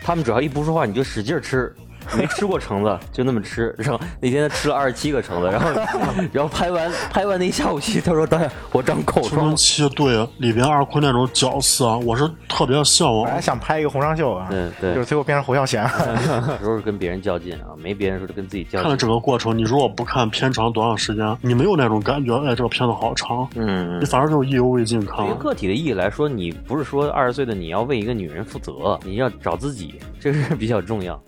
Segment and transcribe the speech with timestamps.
[0.00, 1.74] 他们只要一不说话，你就使劲吃。
[2.16, 3.74] 没吃过橙子，就那么吃。
[3.78, 5.70] 然后那天他吃了二十七个橙子，然后
[6.32, 9.56] 然后拍完拍完那一下午戏，他说导演我长口青疮春。
[9.56, 13.42] 期对里边二坤那种角色，我是特别向我还往。
[13.42, 15.82] 想拍一个洪尚秀啊，对对就是最后变成侯孝贤。
[16.00, 18.96] 有时候是跟别人较劲啊，没别人时候就跟自己较劲看了。
[18.96, 25.18] 整个过程，你如果不看片长多长时间，你没有那种感觉，哎，这个片子好长，嗯你，反而就意犹未尽看。
[25.18, 31.20] 对于个体的意义来说，你不是说二十岁的你要为一个女人负责，你要找自己，这是比较重要。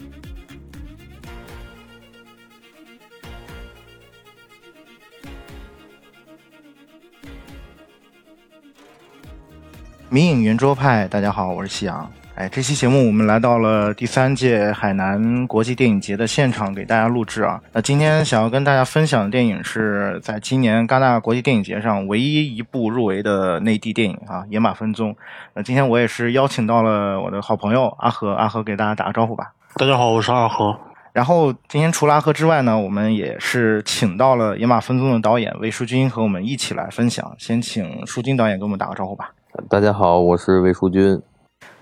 [10.12, 12.06] 迷影圆桌派，大家好，我是夕阳。
[12.34, 17.58] 哎，这期节目我们来到了第三届海南国际电影节的现场，给大家录制啊。
[17.72, 25.12] 那今天想要跟大家分享的电影是在今年戛纳国际电影节上唯一一部入围的内地电影啊，《野马分鬃》。
[25.54, 29.52] 那今天我也是邀请到了我的好朋友阿和，阿和给大家打个招呼吧。
[29.76, 30.78] 大家好，我是阿和。
[31.14, 37.34] 然后今天除了阿和之外呢，我们也是请到了《野马分鬃》的导演魏书君和我们一起来分享。
[37.38, 39.30] 先请书君导演给我们打个招呼吧。
[39.68, 41.20] 大家好，我是魏淑君。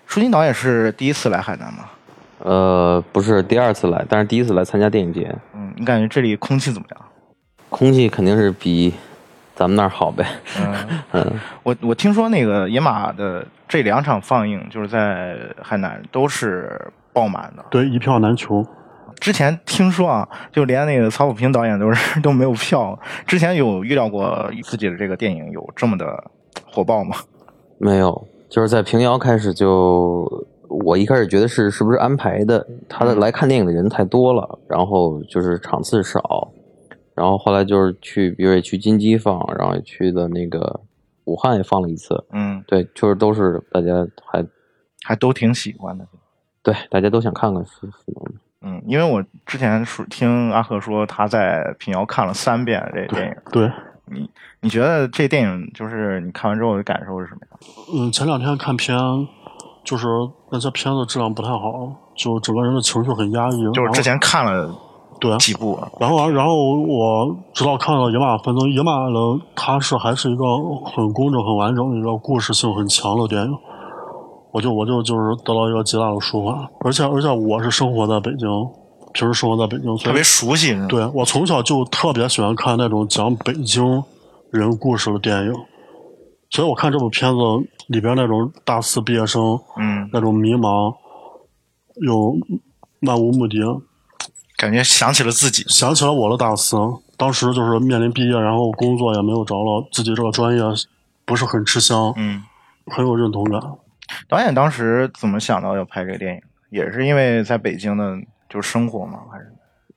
[0.05, 1.85] 书君导演是第一次来海南吗？
[2.39, 7.01] 呃，不是第二次来，但是第一次来参加电影节，嗯，你感觉这里空气怎么样？
[7.69, 8.93] 空气肯定是比
[9.55, 10.27] 咱们那儿好呗。
[10.59, 10.75] 嗯，
[11.13, 11.33] 嗯，
[11.63, 17.65] 我我听说那个野马的这两场放映就是在海南都是爆满的。
[17.71, 18.67] 对，一票难求。
[19.21, 22.99] 之前听说啊，就连那个曹保平导演都是 都没有票。
[23.29, 26.25] 之前有预料过自己的这个电影有这么的
[26.67, 27.17] 火爆吗？
[27.83, 36.53] 没有，就是在平遥开始就，我一开始觉得是是不是安排的，他的来看电影的人太多了，然后就是场次少，
[37.15, 40.79] 然后后来就是去，比如也去金鸡放，然后也去的那个
[41.25, 44.47] 武汉也放了一次，嗯，对，就是都是大家还
[45.03, 46.07] 还都挺喜欢的。
[46.63, 47.65] 对，大家都想看看。
[48.61, 53.73] 嗯，因为我之前说听阿赫说他在平遥看了三遍这电影，对，
[54.11, 54.29] 你
[54.61, 57.61] 你觉得这电影就是你看完之后的感受是什么样？
[57.95, 58.99] 嗯，前两天看片，
[59.85, 60.07] 就是
[60.51, 63.73] 那些片子质量不太好，就整个人的情绪很压抑。
[63.73, 64.75] 就是之前看了
[65.21, 70.45] 对，几部，然后然后我直到看了《野马分鬃》，《野马》呢，它是还是一个
[70.85, 73.55] 很工整、很完整的一个故事性很强的电影。
[74.53, 78.49] 我就我就就是得到一个极大的舒缓，而且而且我是生活在北京，
[79.13, 80.75] 平时生活在北京，所以特别熟悉。
[80.89, 84.03] 对我从小就特别喜欢看那种讲北京
[84.51, 85.53] 人故事的电影，
[86.51, 87.39] 所以我看这部片子
[87.89, 90.95] 里边那种大四毕业生嗯，那种迷茫
[92.03, 92.37] 又
[93.01, 93.59] 漫无目的，
[94.57, 95.65] 感觉想起了自己。
[95.69, 96.77] 想起了我的大四，
[97.17, 100.63] 当时就是面临毕业，然后工作也没有着落，自己这个专业
[101.25, 102.43] 不是很吃香，嗯，
[102.87, 103.61] 很有认同感。
[104.29, 106.41] 导演当时怎么想到要拍这个电影？
[106.71, 108.17] 也是因为在北京的
[108.51, 109.21] 就是生活吗？
[109.33, 109.47] 还是？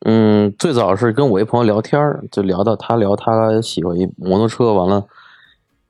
[0.06, 5.06] 嗯，最早是跟我一朋友聊天儿，就聊到他聊他喜欢一摩托车，完了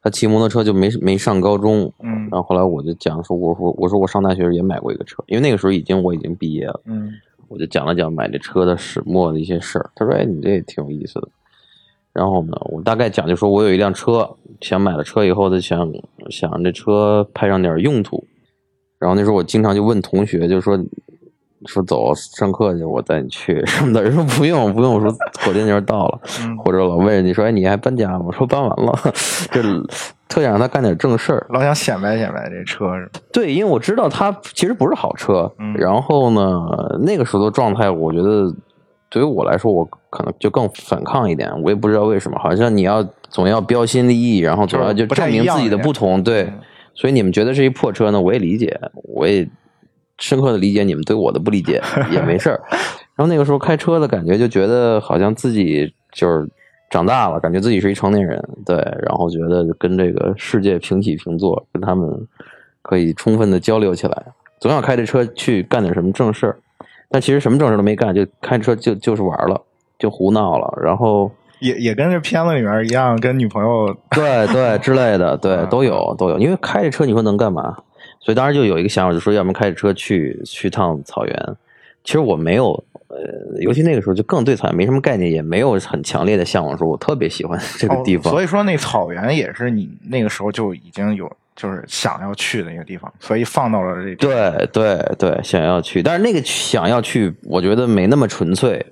[0.02, 7.12] 他骑摩托车就没没上高中，嗯然后后来我就讲说，我说我说我上大学也买过一个车，因为那个时候已经我已经毕业了，嗯
[7.50, 9.90] 我就讲了讲买这车的始末的一些事儿。
[9.96, 11.28] 他说：“哎，你这也挺有意思的。”
[12.12, 14.28] 然后呢，我大概讲就说我有一辆车，
[14.62, 15.92] 想买了车以后，就想
[16.30, 18.26] 想这车派上点用途。
[18.98, 20.78] 然后那时候我经常就问同学，就说
[21.68, 24.02] 说走上课去，我带你去什么的。
[24.04, 28.94] 人说不用不用，我说火电节到了，嗯，或者老问你说：“哎，你还搬家吗？”我说搬完了，
[29.52, 29.62] 就
[30.28, 31.46] 特想让他干点正事儿。
[31.50, 32.86] 老想显摆显摆这车？
[33.32, 38.54] 对，因为我知道他其实不是好车，嗯然后呢，那个时候的状态，我觉得
[39.10, 41.50] 对于我来说，我可能就更反抗一点。
[41.62, 46.22] 我也不知道为什么，好像你要总要标新立异，然后总要就证明自己的不同。
[46.24, 46.54] 对，嗯
[46.96, 49.48] 所以你们觉得是一破车呢，我也理解，我也
[50.20, 51.82] 深刻的理解你们对我的不理解，
[52.12, 52.62] 也没事儿。
[53.16, 56.48] 然后那个时候开车的感觉，就觉得好像自己就是
[56.90, 62.10] 长大了，感觉自己是一成年人，对，然后觉得跟这个世界平起平坐，跟他们
[62.82, 64.24] 可以充分的交流起来，
[64.60, 66.58] 总想开着车去干点什么正事儿，
[67.10, 69.62] 但其实什么正事儿都没干，就开车就就是玩了，
[70.00, 77.78] 就胡闹了，然后也也跟这片子里面一样，跟女朋友对对之类的，对 嗯都有都有，因为开着车你说能干嘛？
[78.24, 81.56] 所以当时就有一个想法，就说要不然开着车去去趟草原。
[82.06, 82.72] 其实我没有，
[83.08, 83.18] 呃，
[83.62, 88.32] 尤其那个时候就更对草原没什么概念，也没有很强烈的向往，说我特别喜欢 这个地方。
[88.32, 94.16] 哦所以说那草原也是你那个时候就已经有就是想要去的一个地方，所以放到了这。
[94.16, 98.86] 对对对，想要去，但是那个想要去，我觉得没那么纯粹，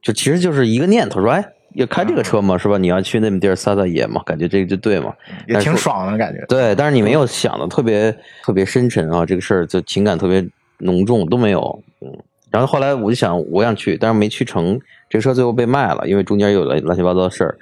[0.00, 1.44] 就其实就是一个念头，说哎，
[1.74, 2.76] 要开这个车嘛，是吧？
[2.78, 5.12] 你要去那么地儿撒撒野嘛，感觉这个就对嘛。
[5.46, 6.44] 也挺爽的感觉。
[6.46, 10.46] 对，但是你没有想的特别特别深沉啊，这个事儿就情感特别
[10.78, 11.82] 浓重都没有。
[12.00, 12.10] 嗯，
[12.50, 14.78] 然后后来我就想我想去，但是没去成，
[15.08, 17.56] 这车最后被卖了，因为中间有了乱七八糟的事儿，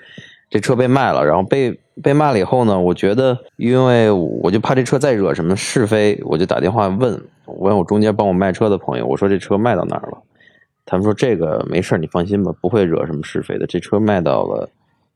[0.49, 1.25] 这车被卖了。
[1.25, 10.19] 然后被被卖了以后呢，我觉得因为我就怕这车再惹什么是非，我就打电话问问我中间帮我卖车的朋友，我说这车卖到哪儿了？
[10.91, 13.65] 他们说这个没事儿，你放心吧，不会惹什么是非的。
[13.65, 14.69] 这车卖到了，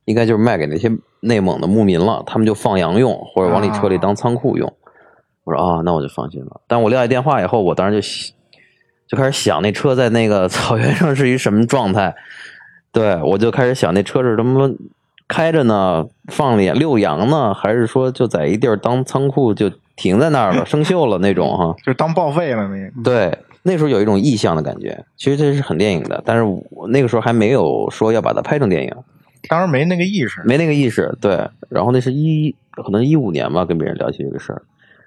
[0.05, 0.89] 应该就是卖给那些
[1.19, 4.73] 内蒙的牧民了，他们就放羊用，或者往里车里当仓库用。
[5.43, 6.61] 我说啊，那我就放心了。
[6.69, 12.15] 但我撂下电话以后，我当时就就开始想那车在那个 草原上是一什么状态。
[12.93, 14.71] 对我就开始想那车是他妈
[15.27, 21.75] 开着呢，放里遛羊呢，还是说就在一地儿当仓库就停在那儿了，生锈了那种哈？
[21.85, 23.03] 就当报废了那个。
[23.03, 23.37] 对。
[23.67, 28.95] 那时候有一种意象的感觉，其实这是很电影的，但是我那个时候还没有说要把它拍成电影，
[29.49, 31.17] 当时没那个意识，没那个意识。
[31.19, 34.63] 对，然后那是一可能一五年吧，跟别人聊起这个事儿，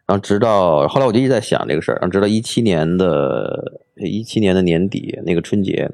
[0.07, 5.91] 然后直到后来我就一直在想这个事儿，然后直到一七年的一七年的年底那个春节，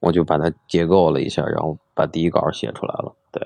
[0.00, 3.14] 我就把它结构了一下，然后把第一稿写出来了。
[3.30, 3.40] 对。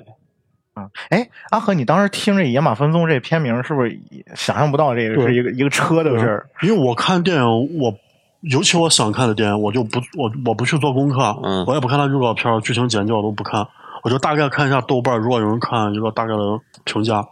[0.74, 3.96] 啊，哎，阿和，你当时听这《野马分鬃》这片名，是不是
[4.34, 6.46] 想象不到这个是一个一个车的事儿？
[6.62, 7.94] 因为我看电影，我
[8.40, 13.64] 尤其我想看的电影，我就不我我不去做功课，嗯，我也不看它预告片、剧情简介，我都不看，
[14.02, 16.42] 我就大概看一下豆瓣，如果有人看一个大概的
[16.84, 17.24] 评价。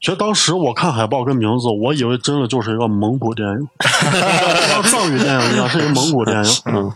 [0.00, 3.68] 其实当时我看海报跟名字，我以为真的就是一个蒙古电影，
[4.68, 6.52] 像藏语电影一样，是一个蒙古电影。
[6.64, 6.90] 嗯，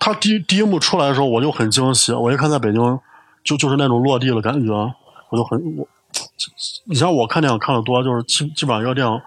[0.00, 2.98] 他第第一幕出来的时候，我就很惊喜，我一看在北京，
[3.44, 4.72] 就就是那种落地的感觉。
[5.30, 5.88] 我就很我，
[6.84, 9.22] 你像我看电影看的多，就是基基本上一个电影，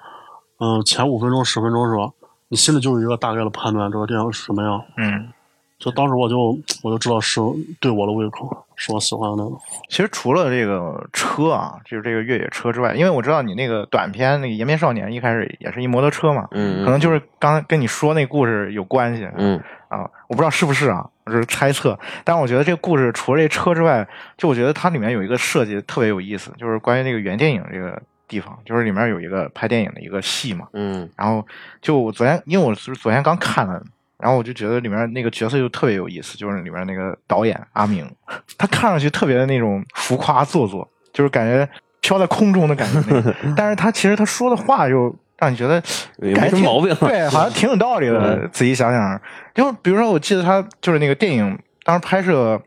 [0.59, 2.11] 嗯，前五分钟十分钟是吧？
[2.50, 4.83] 你心里就有一个大概的判断，这个电影是什么样。
[4.97, 5.33] 嗯，
[5.79, 7.41] 就当时我就我就知道是
[7.79, 9.57] 对我的胃口，是我喜欢的那种。
[9.88, 19.27] 其实除了这个车啊，就是这个越野车之外，因为我知道你那个短片那个《延边少年》一开始也是一摩托车嘛，嗯，可能就是刚才跟你说那故事有关系。
[19.38, 19.62] 嗯。
[19.88, 21.97] 啊，我不知道是不是啊，我是猜测。
[22.24, 30.68] 但我觉得这个故事除了这车之外，就我觉得它里面有一个设计特别有意思，就是关于那个原电影这个地方，就是里面有一个拍电影的一个戏嘛。
[30.74, 31.07] 嗯。
[31.15, 31.45] 然后
[31.79, 33.83] 就我昨天，因为我是昨天刚看了，
[34.24, 38.10] 然后我就觉得里面那个角色就特别有意思，就是里面那个导演阿明，
[38.58, 41.68] 他看上去特别的那种浮夸做作，就是感觉
[42.00, 43.24] 飘在空中的感觉。
[43.58, 45.14] 但是他其实他说的话又。
[45.40, 45.81] 让你觉得
[46.20, 48.48] 没什么毛病，对， 好像挺有道理的。
[48.50, 49.20] 仔细想想，
[49.54, 52.62] 就比如说，我记得他就是那个电影当时拍摄，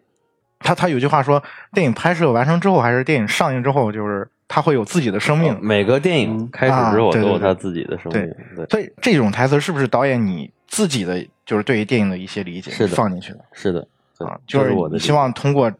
[0.59, 1.43] 他他有句话说，
[1.73, 5.59] 电影拍摄完成之后，还是电影上映之后，就是他会有自己的生命。
[5.61, 8.35] 每个电影开始之后都有他自己的生命。
[8.57, 13.45] 对，所以这种台词是不是导演你自己的，就是对于电影的一些理解是放进去的？
[13.53, 13.87] 是的，
[14.19, 15.73] 啊，就是我希望通过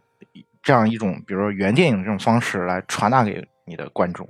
[0.63, 4.29] 这样一种，比如说原电影这种方式来传达给你的观众。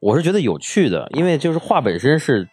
[0.00, 2.46] 我是觉得有趣的，因为就是画本身是，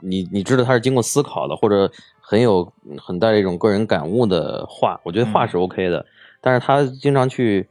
[0.00, 1.90] 你你知道它是经过思考的，或者
[2.20, 6.04] 很有很带一种个人感悟的画，我觉得画是 OK 的。
[6.40, 7.66] 但是他经常去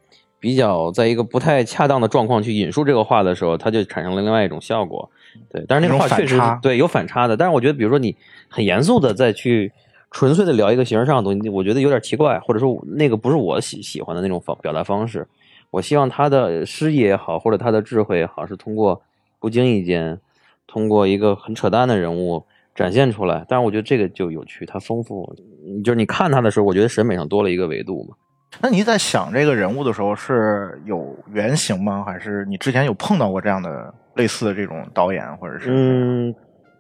[0.46, 5.10] 比较在一个不太恰当的状况去引述这个话的时候，它就产生了另外一种效果。
[5.50, 7.36] 对，但是那个话确实对有反差的。
[7.36, 8.16] 但是我觉得，比如说你
[8.48, 9.72] 很严肃的再去
[10.12, 15.28] 纯粹的聊一个形式上的东西，我觉得有点奇怪，或者说那个不是我喜喜欢的那种方表达方式。
[15.72, 19.02] 我希望他的诗意也好，或者他的智慧也好，是通过。
[19.38, 20.20] 不经意间，
[20.66, 22.44] 通过一个很扯淡的人物
[22.74, 25.36] 展现出来，但是我觉得这个就有趣，它丰富。
[25.84, 28.16] 就是你看他的时候，我觉得审美上多了一个维度嘛。
[28.62, 32.04] 那你在想这个人物的时候，是有原型吗？
[32.06, 35.70] 还是你之前有碰到过这样的类似的这种导演，或者是？
[35.70, 36.36] 嗯，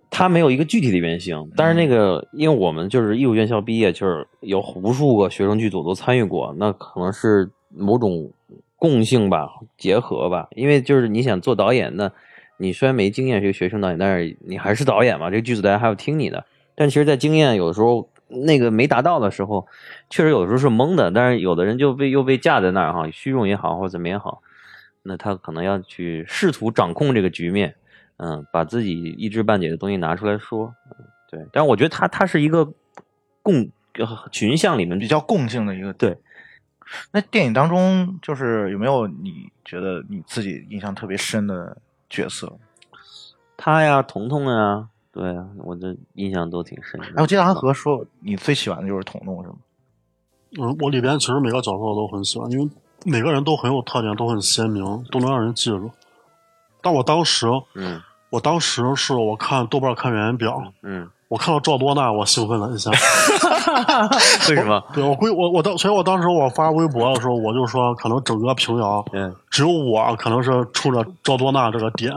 [0.09, 8.31] 他没有一个具体的原型，但是那个，因为我们就是艺术院校毕业，就是有无数个学生剧组都参与过，那可能是某种
[8.77, 10.47] 共性吧，结合吧。
[10.51, 12.11] 因为就是你想做导演那。
[12.57, 15.29] 你虽然没经验是个学生导演，但是你还是导演嘛。
[15.29, 16.45] 这个剧组大家还要听你的。
[16.73, 19.67] 但其实，在经验有的时候那个没达到的时候，
[20.09, 21.11] 确实有的时候是懵的。
[21.11, 24.41] 但是有的人就被又被架在那儿哈，虚荣也好或者怎么也好，
[25.03, 27.75] 那他可能要去试图掌控这个局面，
[28.17, 30.73] 嗯，把自己一知半解的东西拿出来说，
[31.29, 31.45] 对。
[31.51, 32.71] 但是我觉得他他是一个
[33.41, 33.69] 共
[34.31, 36.17] 群像里面比较共性的一个对。
[37.11, 41.77] 那电影当中就是有没有你觉得你自己印象特别深的？
[42.07, 42.59] 角色，
[43.57, 46.99] 他呀，彤彤呀，对啊，我这印象都挺深。
[47.01, 49.55] 哎，我记得阿和说你最喜欢的就是彤彤，是吗？
[50.59, 52.69] 嗯，我里边其实每个角色我都很喜欢，因为
[53.05, 55.89] 每个人都很有特点，都很鲜明，都能让人记住。
[56.81, 62.91] 但我当时，嗯，我当时是我看豆瓣看原因表，嗯，我看到赵多娜，我兴奋了一下。
[64.49, 64.83] 为什么？
[64.93, 72.11] 对我归我我当，所以我当时我发微博的时候，我就说，可能整个平遥，嗯，只有我可能是冲着赵多娜这个点，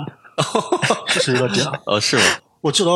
[1.07, 1.65] 这是一个点。
[1.87, 2.23] 呃，是吗？
[2.61, 2.91] 我记得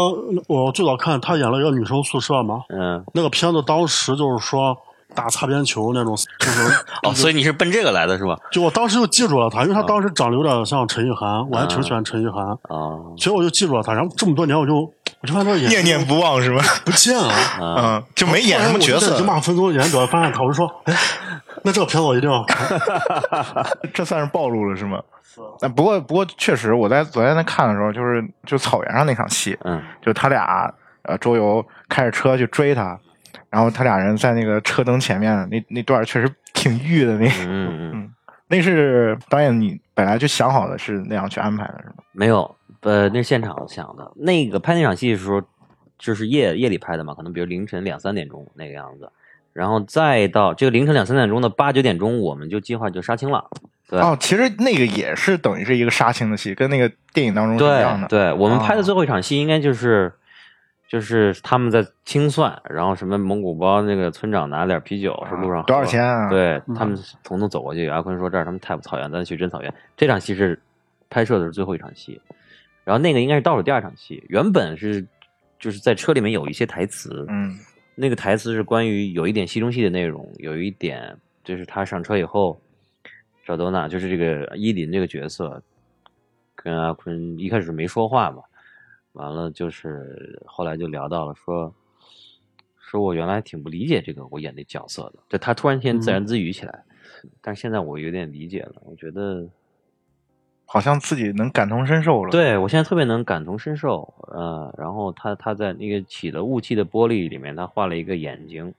[0.49, 4.77] 我最早看他演了一个女生宿舍嘛，嗯，那个片子当时就是说
[5.15, 6.63] 打擦边球那种，就是
[7.05, 8.37] 哦，所以你是奔这个来的是吧？
[8.51, 13.93] 就我当时就记住了他，因为他当时长得有点像陈意涵，我还挺喜欢陈意涵，啊所以我就记住了他。
[13.93, 14.75] 然后这么多年，我就
[15.21, 16.63] 我就发现念念不忘是吧？
[16.85, 17.29] 不见了。
[17.29, 20.97] 啊，嗯，就没演什么角色就在，马分钟演短发现他，我就说，哎，
[21.63, 22.81] 那这个片子我一定要看。
[23.95, 24.99] 这算是暴露了是吗？
[25.61, 30.73] 那不过不过确实，我在昨天在看的时候，就是就草原上那场戏，嗯就他俩
[31.03, 32.99] 呃周游开着车去追他，
[33.51, 38.11] 然后他俩人在那个车灯前面那那段确实挺欲的那个，嗯 嗯，
[38.49, 41.95] 那是导演你本来就想好的是那样去安排的是吗？
[42.13, 44.13] 没有，呃，那是现场想的。
[44.17, 45.41] 那个拍那场戏的时候，
[45.99, 49.11] 就是夜夜里拍的嘛，可能比如凌晨两三点钟那个样子，
[49.53, 53.49] 然后再到这个凌晨两三点钟的八九点钟，我们就计划就杀青了。
[53.89, 58.09] 对哦，其实那个也是等于是一个杀青的戏，跟那个电影当中是一样的。
[58.09, 60.13] 对，我们拍的哦最后一场戏应该就是。
[60.89, 66.95] 就是他们在清算，然后什么蒙古包那个村长拿点啤酒是路上喝多少钱啊？，对嗯他们
[67.25, 69.73] 统统走过去，阿坤说这儿他们太不草原，咱去真草原。
[69.97, 70.61] 这场戏是
[71.09, 72.21] 拍摄的是最后一场戏，
[72.85, 74.23] 然后那个应该是倒数第二场戏。
[74.29, 75.07] 原本是
[75.59, 77.59] 就是在车里面有一些台词，嗯
[77.95, 82.61] 那个台词是关于有一点戏中戏的内容，有一点就是他上车以后，
[83.45, 85.63] 赵多娜就是这个依林这个角色
[86.55, 88.43] 跟阿坤一开始没说话嘛，
[89.13, 91.75] 完了就是后来就聊到了说。
[92.85, 96.85] 说我原来挺不理解这个我演的角色的，就他突然间自言自语起来，
[97.41, 99.49] 但是现在我有点理解了，我觉得
[100.73, 108.73] 好像自己能感同身受了。，对我现在特别能感同身受，呃，然后他他在那个起了雾气的玻璃里面，他画了一个眼睛，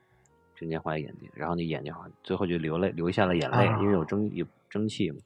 [0.55, 3.77] 中间画一个眼睛，然后那眼睛好像最后就流泪流下了眼泪，啊。
[3.79, 5.17] 因为有蒸有蒸汽嘛，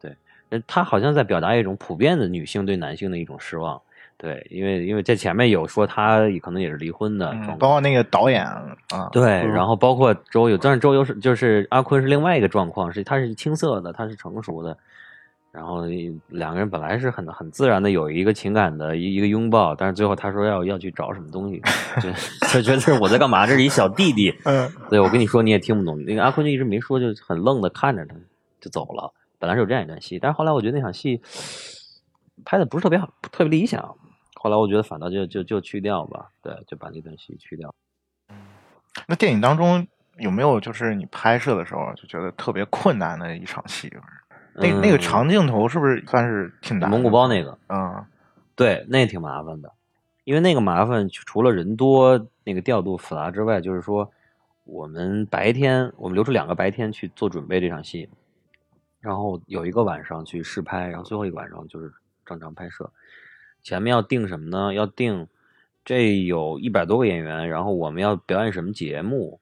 [0.00, 0.16] 对，
[0.48, 3.80] 呃他好像在表达一种普遍的女性对男性的一种失望，
[4.16, 9.52] 对，因为因为在前面有说他可能也是离婚的状嗯，况，包括那个导演啊，对，嗯。
[9.52, 14.76] 然后包括周游，但是周游是就是阿坤是另外一个状况，是他是青涩的，他是成熟的，
[15.54, 15.84] 然后
[16.30, 21.62] 两个人本来是很很自然的有一个情感的一一个拥抱，但是最后他说要要去找什么东西，
[22.50, 23.46] 就就觉得我在干嘛？
[23.46, 28.16] 这是一小弟弟，嗯 对我跟你说你也听不懂，那个阿坤就一直没说，就很愣的看着他
[28.60, 29.14] 就走了。
[29.38, 31.22] 本来是有这样一段戏，但是后来我觉得那场戏
[32.44, 33.80] 拍的不是特别好，特别理想。
[34.34, 37.72] 后来我觉得反倒就就就去掉吧，对，就把那段戏去掉。
[39.06, 39.86] 那电影当中
[40.18, 43.88] 有没有就是你拍摄的时候就觉得特别困难的一场戏？
[44.56, 46.88] 那那个嗯长镜头是不是算是挺难？
[46.88, 48.04] 蒙古包那个，嗯
[48.54, 49.72] 对，那挺麻烦的，
[50.24, 54.10] 因为那个麻烦除了人多、那个调度复杂之外，就是说
[54.64, 58.08] 我们白天我们留出两个白天去做准备这场戏，
[59.00, 61.92] 然后有一个晚上去试拍，然后最后一个晚上就是
[62.24, 62.88] 正常拍摄。
[63.62, 64.72] 前面要定什么呢？
[64.72, 65.26] 要定
[65.84, 69.40] 这有一百多个演员，然后我们要表演什么节目。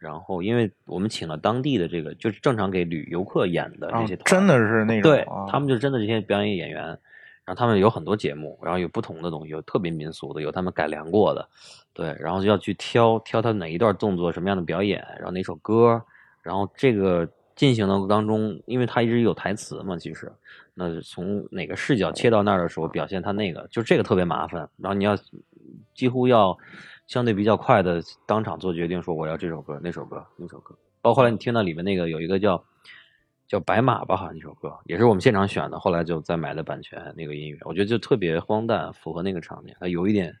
[0.00, 6.86] 然后，因为我们请了当地的这个，就是正常给旅游客演的啊这些团、真的是那种对啊他们就真的这些表演演员，
[7.44, 11.46] 然后他们有很多节目，然后有不同的东西，有特别民俗的，有他们改良过的，
[11.92, 16.02] 对，然后就要去挑挑他哪一段动作，什么样的表演，然后哪首歌，
[16.42, 20.32] 然后这个进行的当中，因为他一直有台词嘛，其实，
[20.72, 25.14] 那从哪个视角切到那儿的时候，表现他那个，就这个特别麻烦，然后你要
[25.94, 26.56] 几乎要
[27.10, 30.76] 相对比较快的当场做决定，说我要这首歌、那首歌、那首歌。
[31.02, 32.64] 包括后来你听到里面那个有一个叫
[33.48, 40.32] 叫白马吧，好像那首歌也是我们现场选的，后来就再买的版权那个音乐，我觉得就特别荒诞，符合那个场面，它有一点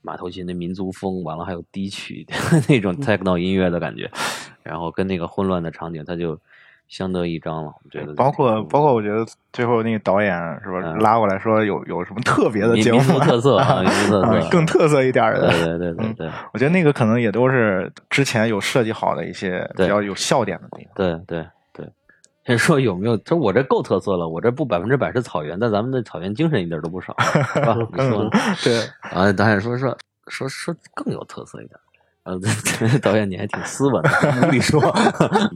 [0.00, 2.24] 马头琴的民族风，完了还有低曲
[2.68, 4.08] 那种 techno 音乐的感觉，
[4.62, 6.38] 然后跟那个混乱的场景，它就
[6.90, 7.72] 相得益彰了。
[7.82, 15.48] 我觉得包括包括我觉得最后那个导演是吧嗯拉过来说有有什么特别的节目特色啊，特色，更特色一点的。
[15.48, 20.92] 对对对对对我觉得那个可能也都是之前有设计好的一些比较有笑点的地方。
[20.96, 21.88] 对对对。
[22.44, 23.16] 先说有没有？
[23.18, 27.14] 他说我这够特色了，我这不百分之百是草原，但咱们的草原精神一点都不少，
[27.54, 27.76] 是吧？
[27.92, 28.30] 你说呢？
[28.64, 28.80] 对，
[29.12, 31.78] 啊，导演说说说说更有特色一点。
[32.24, 32.38] 呃，
[33.00, 34.10] 导演你还挺斯文的，
[34.46, 34.80] 无理说。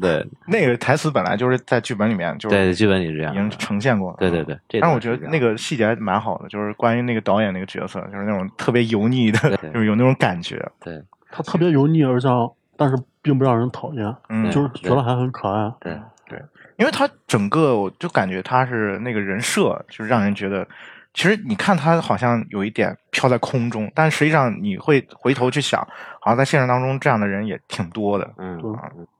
[0.00, 3.50] 对那个台词本来就是在剧本里面就是对，剧本里这样已经。
[3.58, 4.16] 呈现过了。
[4.18, 10.62] 对对对，这但是我觉得那个细节还蛮好的，就是关于那个导演那个角色，就是那种特别油腻的，对就是有那种感觉。
[10.80, 12.28] 对他特别油腻，而且
[12.76, 15.72] 但是并不让人讨厌，嗯，就是觉得还很可爱。
[15.80, 15.96] 对
[16.28, 16.42] 对
[16.76, 20.66] 因为他整个我就感觉他是那个人设，就是让人觉得，
[21.12, 25.86] 其实你看他好像有一点飘在空中，但实际上你会回头去想，
[26.24, 28.58] 好像在现实当中这样的人也挺多的，嗯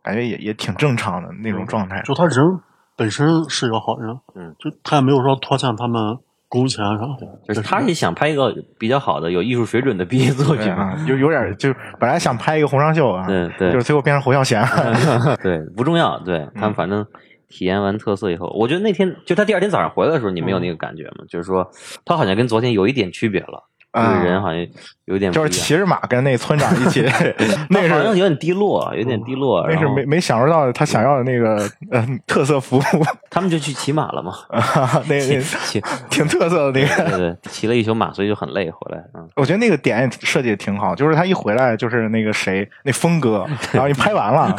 [0.03, 2.01] 感觉也也挺正常的那种状态。
[2.03, 2.59] 就他人
[2.97, 6.19] 本身是一个好人，嗯就他也没有说拖欠他们
[6.49, 7.39] 工钱啥的。
[7.47, 10.73] 就是他也想拍一个比较好的、有艺术水准的毕业作品。
[10.73, 15.37] 啊，就有点就是本来想拍一个红裳秀啊，对对就是最后变成侯孝贤了。
[15.43, 16.19] 对，不重要。
[16.21, 17.07] 对他们反正
[17.49, 21.25] 体验完特色以后，我觉得那天就他第二天早上回来的时候，你没有那个感觉吗？
[21.29, 21.71] 就是说
[22.05, 23.63] 他好像跟昨天有一点区别了，
[23.95, 24.67] 这个人好像
[25.05, 27.03] 有点不就是骑着马跟那村长一起，
[27.71, 29.65] 那好像有点低落，有点低落。
[29.69, 32.83] 那是没没享受到他想要的那个呃特色服务，
[33.31, 34.33] 他们就去骑马了嘛，
[35.07, 37.11] 那骑那骑，挺特色的那个。
[37.11, 38.99] 对对，骑了一宿马，所以就很累回来。
[39.15, 44.57] 嗯，我觉得那个点也设计的挺好，就是他一回来就是那个谁，那峰哥，然后你拍完了，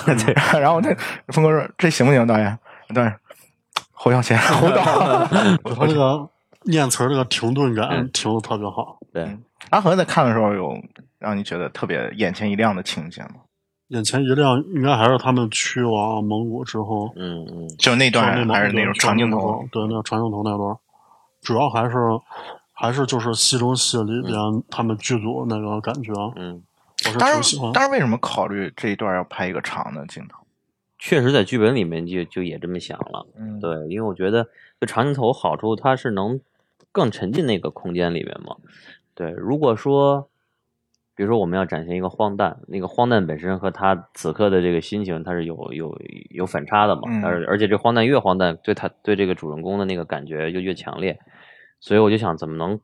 [0.53, 0.95] 然后那
[1.33, 2.57] 峰哥说这行不行，导演？
[2.93, 3.13] 导演，
[3.91, 4.83] 侯孝贤，侯导。
[4.85, 6.29] 他这个
[6.65, 9.37] 念词儿这个停顿感嗯停的特别好，对，
[9.69, 10.75] 阿和在看的时候有
[11.19, 13.35] 让你觉得特别眼前一亮的情节吗？
[13.89, 20.75] 眼前一亮，应该还是他们去往蒙古之后，嗯嗯就那段还是那种长镜头，，对，那个长镜头那段，
[21.41, 21.95] 主要还是
[22.73, 24.35] 还是就是戏中戏里边
[24.71, 26.63] 他们剧组那个感觉，嗯，
[27.05, 27.71] 我是挺喜欢。
[27.73, 30.39] 但是为什么考虑这一段要拍一个长的镜头？
[30.97, 33.27] 确实在剧本里面就就也这么想了。
[33.37, 34.43] 嗯，对，因为我觉得
[34.81, 36.39] 就长镜头好处，它是能
[36.95, 38.55] 更沉浸那个空间里面嘛。
[39.13, 40.29] 对，如果说，
[41.13, 47.01] 比如说我们要展现一个荒诞，那个荒诞本身和他此刻的这个心情，它是有有有反差的嘛。
[47.07, 51.19] 嗯而而且这荒诞越荒诞，对他对这个主人公的那个感觉就越强烈。
[51.81, 52.79] 所以我就想，怎么能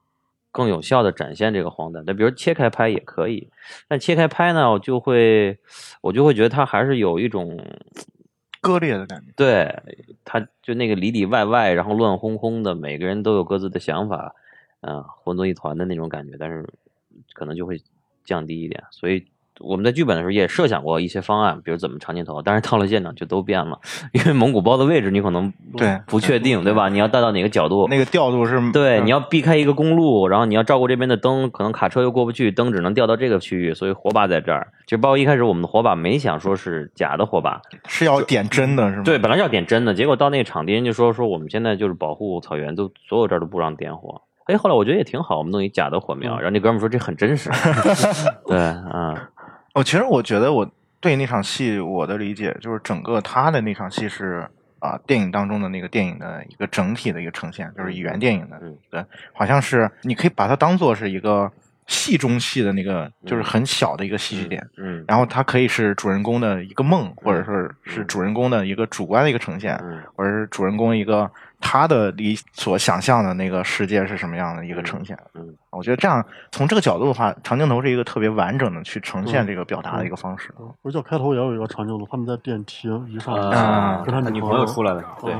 [0.51, 2.03] 更有效的展现这个荒诞？
[2.05, 3.49] 那比如切开拍也可以，
[3.87, 5.57] 但切开拍呢，我就会
[6.01, 7.57] 我就会觉得它还是有一种
[8.61, 9.33] 割裂的感觉。
[9.35, 9.75] 对，
[10.23, 14.33] 他就那个里里外外，然后乱哄哄的，每个人都有各自的想法，
[14.81, 16.65] 嗯、混作一团的那种感觉，但是
[17.33, 17.81] 可能就会
[18.23, 18.83] 降低一点。
[18.91, 19.25] 所以
[19.63, 23.79] 我们在剧本的时候也设想过一些方案，比如怎么长镜头，但是到了现场就都变了，
[24.13, 26.89] 因为蒙古包的位置你可能对不确定，对吧？
[26.89, 27.87] 你要带到哪个角度？
[27.89, 34.67] 那个调度是对，嗯你要避开一个公路，然后你要照顾这边的灯，可能卡车又过不去，灯只能调到这个区域，所以火把在这儿。
[34.85, 39.03] 就包括一开始我们的火把没想说是假的火把，是要点真的是吗？
[39.03, 44.21] 对，本来是要点真的，结果到那个场地人就说说我们现在就是保护草原，都所有这儿都不让点火。
[44.47, 47.49] 哎，后来我觉得也挺好，我们弄一假的火苗，然后那哥们说这很真实。
[48.47, 49.15] 对，嗯
[49.73, 54.47] 哦，其实我觉得我对那场戏我的理解就是整个他的那场戏是
[54.79, 61.51] 啊、电影当中的那个电影的一个整体的一个呈现，就是语言电影的，嗯对，好像是你可以把它当做是一个
[61.85, 64.67] 戏中戏的那个，就是很小的一个戏剧点。
[64.77, 67.53] 嗯然后它可以是主人公的一个梦，或者说
[67.83, 71.29] 是主人公的一个主观的一个呈现，嗯或者是主人公一个
[71.61, 75.17] 他的理所想象的那个世界是什么样的一个呈现。
[75.35, 80.53] 嗯我觉得这样从这个角度的话，长镜头是一个特别完整的去呈现嗯这个表达的一个方式。
[80.83, 85.33] 而且开头也有一个长镜头，他们在电梯一上去，啊跟他女朋朋友出来了，对，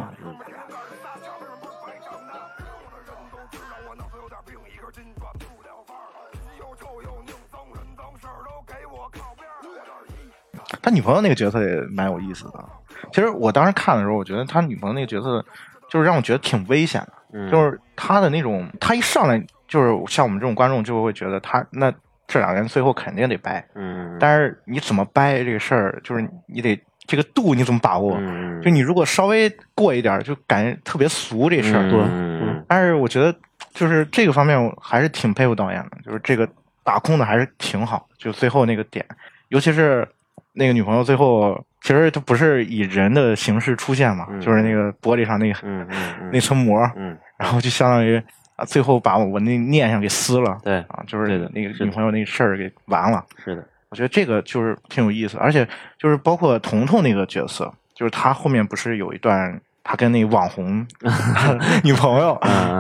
[10.81, 12.65] 他女朋友那个角色也蛮有意思的。
[13.12, 15.45] 其实我当时看的时候，我觉得他女朋友那个角色
[15.91, 21.93] 就是让我觉得挺危险的，嗯，就是他的那种，他一上来就是像我们这种观众就会觉得他那
[22.27, 28.15] 这两个人最后肯定得掰，嗯，但是你怎么掰这个事儿，就是你得这个度你怎么把握？
[28.17, 31.89] 嗯，就你如果稍微过一点儿，就感觉特别俗这事儿。
[31.89, 33.36] 对嗯但是我觉得
[33.73, 36.47] 就是这个方面，我还是挺佩服导演的，就是这个
[36.86, 38.08] 把控的还是挺好。
[38.17, 39.06] 就最后那个点，
[39.49, 40.08] 尤其是
[40.54, 44.39] 那个女朋友最后，其实他不是以人的形式出现嘛，嗯。
[44.39, 48.22] 就是那个玻璃上那个、嗯嗯那层膜，嗯，然后就相当于
[48.56, 50.58] 啊，最后把我那念想给撕了。
[50.63, 53.24] 对，啊，就是那个女朋友那个事儿给完了。
[53.44, 55.67] 是的，我觉得这个就是挺有意思，而且
[55.98, 60.86] 就是包括彤彤那个角色，就是他后面不是有一段他跟那个网红
[61.84, 62.38] 女朋友，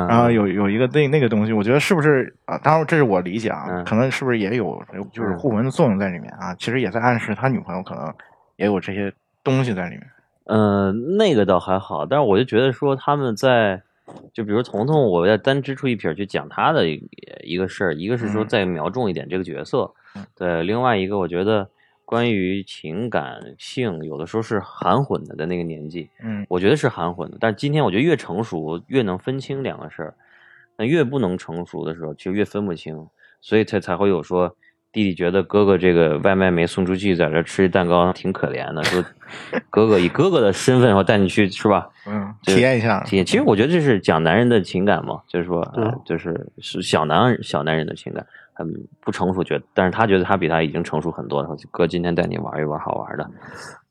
[0.07, 2.55] 然后有有一个那那个东西，我觉得是不是啊？
[2.61, 3.83] 当然这是我理解啊，嗯。
[3.83, 6.53] 可能是不是也有有就是互文的作用在里面啊？
[6.59, 8.13] 其实也在暗示他女朋友可能
[8.61, 9.11] 也有这些
[9.43, 10.07] 东西在里面。
[10.45, 13.81] 呃，那个倒还好，但是我就觉得说他们在，
[14.33, 17.09] 就比如彤彤，我要单支出一撇去讲他的一
[17.41, 18.47] 一个事儿，一个是说嗯。
[18.47, 20.23] 再瞄重一点这个角色，嗯。
[20.35, 21.67] 对，另外一个我觉得
[22.05, 26.45] 关于情感性，有的时候是含混的，在那个年纪，嗯。
[26.47, 30.13] 我觉得是含混的，但是今天我觉得越成熟越能分清两个事儿，
[30.77, 33.07] 那越不能成熟的时候，其实越分不清，
[33.41, 34.55] 所以才才会有说
[34.91, 39.03] 弟弟觉得哥哥这个外卖没送出去，在这吃蛋糕挺可怜的，说
[39.69, 41.89] 哥哥以哥哥的身份然后带你去是吧？
[42.05, 43.01] 嗯，体验一下。
[43.03, 45.65] 体验，其实我觉得这是讲男人的情感嘛，就是说，
[46.05, 48.67] 就是是小男小男人的情感，很
[48.99, 53.25] 不成熟，觉得，但是他觉得他比他已经成熟很多了，说哥今天带你玩一玩好玩的，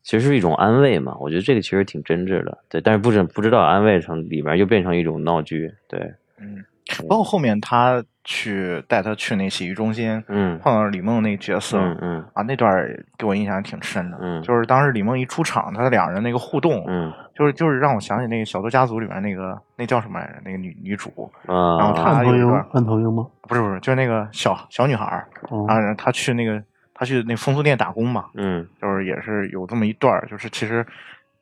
[0.02, 5.98] 其实是一种安慰嘛，我觉得这个其实挺真挚的，对，但是不知不知道安慰成里边又变成一种闹剧，对，
[6.38, 6.62] 嗯，
[7.08, 10.57] 包括后面他去带他去那洗浴中心，嗯。
[10.61, 12.25] 碰到李梦那个角色，嗯嗯。
[12.33, 14.16] 啊，那段儿给我印象挺深的。
[14.23, 14.40] 嗯。
[14.40, 17.12] 就是当时李梦一出场，他两人那个互动，嗯。
[17.35, 20.35] 就是就是让我想起那个《小偷家族》里面那个那叫什么来着？
[20.45, 21.11] 那个女女主，
[21.47, 23.27] 然后啊他有一段，安藤英吗？
[23.49, 25.64] 不是不是，就是那个小小女孩儿，哦。
[25.69, 26.62] 然后她去那个
[26.95, 28.64] 她去那风俗店打工嘛，嗯。
[28.81, 30.87] 就是也是有这么一段儿，就是其实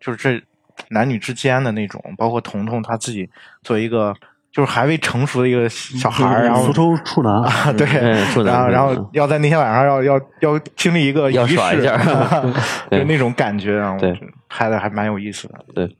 [0.00, 0.42] 就是这
[0.88, 3.28] 男女之间的那种，包括彤彤她自己
[3.62, 4.14] 作为一个
[4.50, 11.96] 就是还未成熟的一个小孩儿，然后苏州处男，啊，对，嗯处男然后然后嗯要在那天晚上要要要经历一个仪式，要耍一下
[12.90, 15.64] 就那种感觉，对拍的还蛮有意思的。
[15.74, 15.96] 对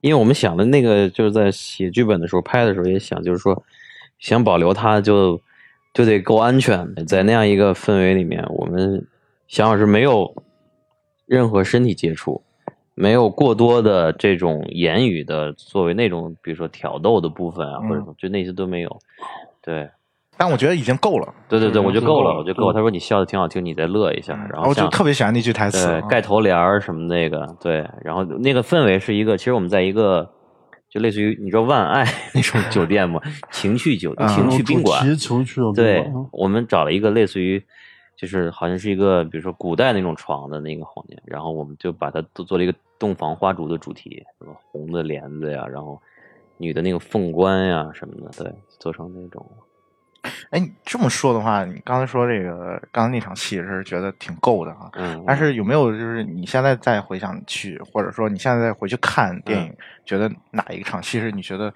[0.00, 3.62] 因为我们想的那个就是在写剧本的时候拍的时候也想，就是说
[4.18, 5.38] 想保留它就
[5.92, 9.06] 就得够安全，在那样一个氛围里面，我们
[9.46, 10.42] 想法是没有
[11.26, 12.42] 任何身体接触，
[13.00, 17.88] 没有过多的这种言语的作为那种比如说挑逗的部分啊，嗯。
[17.88, 18.98] 或者说就那些都没有。
[19.62, 19.88] 对。
[20.36, 22.72] 但我觉得已经够了，对对对，我觉得够了，嗯我觉得够了。
[22.72, 30.30] 他说你笑的挺好听，你再乐一下，然然后就特别喜欢那句台词对，，盖头帘儿什么那个，对，然后那个氛围是一个，其实我们在一个
[30.88, 33.20] 就类似于你知道万爱 那种酒店吗？
[33.50, 37.62] 情趣酒啊情趣宾馆情趣的宾对，我们找了一个类似于
[38.20, 45.98] 就是好像是一个比如说古代那种床的那个房间，然后我们就把它都做了一个洞房花烛的主题，什么红的帘子呀，然后
[46.58, 49.50] 女的那个凤冠呀什么的，对，做成那种，
[50.50, 54.90] 哎，你这么说的话，你刚才说这个，刚才那场戏是觉得挺够的啊。
[54.92, 61.72] 嗯，但是有没有就是你现在再回想去，或者说你现在再回去看电影，觉得哪一场戏是你觉得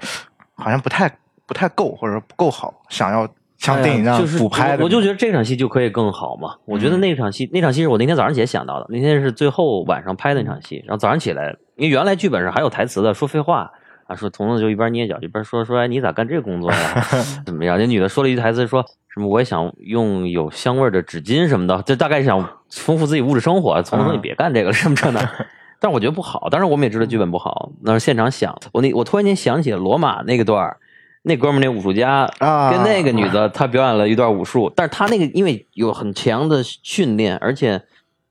[0.52, 1.10] 好像不太
[1.46, 3.26] 不太够，或者说不够好，想要
[3.64, 4.76] 像电影就是补拍？
[4.76, 6.56] 我我就觉得这场戏就可以更好嘛。
[6.64, 8.86] 我觉得嗯那场戏，那场戏是我那天早上起来想到的。
[8.90, 13.70] 那天是最后晚上拍的那场戏，然后早上起来，因为原来剧本上还有台词的，说废话
[14.06, 17.06] 啊，说彤彤就一边捏脚一边说说，哎，你咋干这工作呀？
[17.46, 17.78] 怎么样？
[17.78, 23.82] 那女的说了一句台词，说什么我也想用有香味的纸巾什么的，就大概是想丰富自己物质生活。
[23.82, 25.20] 彤彤说你别干这个了，什么这那。
[25.80, 28.58] 但是我觉得不好，当然我们也知道剧本不好，那是现场想。
[28.72, 30.78] 我那我突然间想起了罗马那个段儿，
[31.26, 37.82] 那哥们儿那武术家啊跟那个女的，她表演了一段武术，但是她那个因为有很强的训练，而且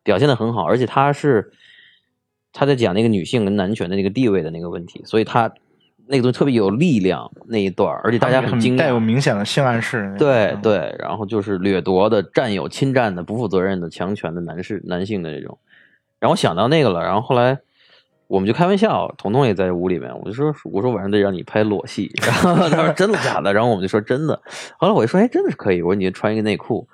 [0.03, 1.51] 表现的很好，而且她是
[2.53, 5.51] 她在讲那个女性跟男权的那个地位的那个问题，所以她
[6.05, 8.99] 那个东西特别有力量那一段，而且大家很惊带有。
[8.99, 15.57] 明显的性暗示对对，然后就是掠夺的、占有、侵占的、不负责任的、强权的男士、男性的这种。
[16.19, 17.57] 然后我想到那个了，然后后来
[18.33, 24.41] 我们就开玩笑，彤彤也在屋里面，我就说我说晚上得让你拍裸戏，然后他说真的假的，然后我们就说真的，
[24.79, 26.87] 后来我就说哎真的是可以，我说你穿一个内裤，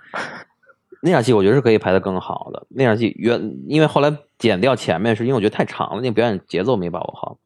[1.02, 7.38] 那场戏我觉得是可以拍的更好的，那场戏原因为后来剪掉前面是因为我觉得太长了，那个表演节奏没把握好，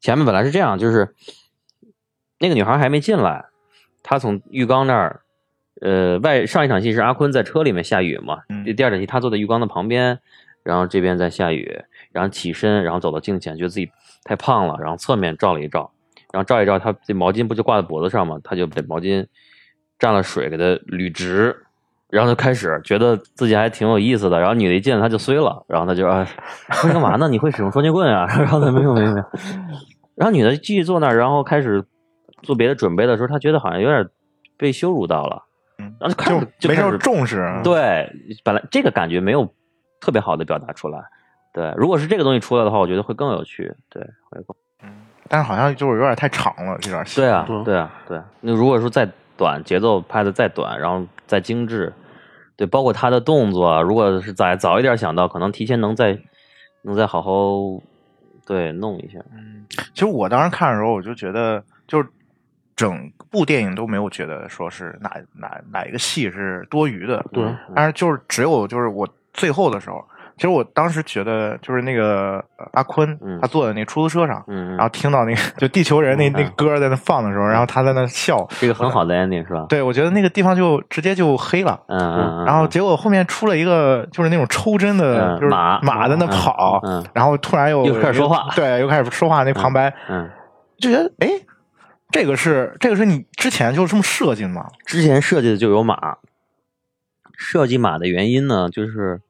[0.00, 1.14] 前面本来是这样，就是
[2.40, 3.44] 那个女孩还没进来，
[4.02, 5.20] 她从浴缸那儿。
[5.82, 10.20] 呃，外上一场戏是阿坤在车里面下雨嘛，嗯第第二场戏他坐在浴缸的旁边，
[10.62, 11.84] 然后这边在下雨，
[12.16, 13.86] 然后起身，然后走到镜前，觉得自己
[14.24, 15.90] 太胖了，然后侧面照了一照，
[16.32, 19.26] 然后照一照，他这毛巾不就挂在脖子上吗，他就把毛巾
[19.98, 21.54] 蘸了水给他捋直，
[22.08, 26.26] 然后就开始觉得自己还挺有意思的，然后女的一进来他就衰了，然后他就啊，
[26.70, 27.28] 会干嘛呢？
[27.28, 28.24] 你会使用双截棍啊？
[28.40, 29.26] 然后他没有没有没有，
[30.14, 31.84] 然后女的继续坐那儿，然后开始
[32.42, 34.08] 做别的准备的时候，他觉得好像有点
[34.56, 35.42] 被羞辱到了，
[35.80, 38.10] 嗯然后就开始就没受重视。，啊对，
[38.42, 39.46] 本来这个感觉没有
[40.00, 40.98] 特别好的表达出来。
[41.56, 43.74] 对，如果是这个东西出来的话，我觉得会更有趣。
[43.88, 44.90] 对，会更嗯
[45.26, 47.18] 但是好像就是有点太长了这段戏。
[47.18, 48.20] 对啊对啊，对啊，对。
[48.42, 51.90] 那如果说再短，节奏拍的再短，然后再精致，
[52.56, 56.18] 对，包括他的动作啊，如果是再早一点想到，可能提前能再
[56.82, 57.30] 能再好好
[58.46, 59.18] 对弄一下。
[59.32, 59.64] 嗯，
[59.94, 62.08] 其实我当时看的时候，我就觉得，就是
[62.76, 70.06] 整部电影都没有觉得说是哪哪哪一个戏是多余的，对嗯但是就是只有就是我最后的时候，
[70.36, 79.64] 其实我当时觉得就是那个呃阿坤嗯他坐在那个出租车上，嗯，然后听到那个就地球人那嗯那歌在那放的时候，然后他在那笑，这个很好的 ending 是吧？
[79.68, 81.80] 对我觉得那个地方就直接就黑了。
[82.46, 90.28] 然后结果后面出了一个就是那种抽针的，就是嗯马马在那嗯跑，嗯然后突然又又开始说话对，又开始说话那旁白，嗯，
[90.78, 91.28] 就觉得哎，
[92.10, 94.66] 这个是这个是你之前就这么设计的吗？
[94.84, 96.18] 之前设计的就有马，
[97.38, 99.22] 设计马的原因呢，就是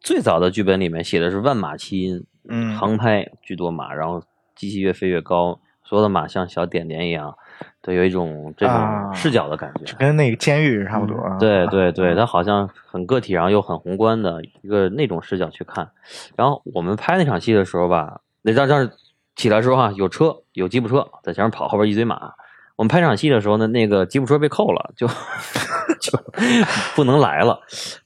[0.00, 4.22] 最早的剧本里面写的是万马齐喑，嗯航拍居多马，然后
[4.56, 7.36] 机器越飞越高，所有的马像小点点一样，
[7.82, 9.94] 对，有一种这啊种视角的感觉。
[9.98, 11.14] 跟那个监狱差不多。
[11.16, 15.90] 啊嗯对对 对，它好像很个体，然后又很宏观的一个那种视角去看。
[16.36, 18.90] 然后我们拍那场戏的时候吧，那张张
[19.36, 22.32] 起来的时候哈、有车有吉普车在前面跑，后边一堆马。
[22.76, 25.06] 我们拍场戏的时候呢，那个吉普车被扣了，就
[26.00, 26.18] 就
[26.96, 27.60] 不能来了。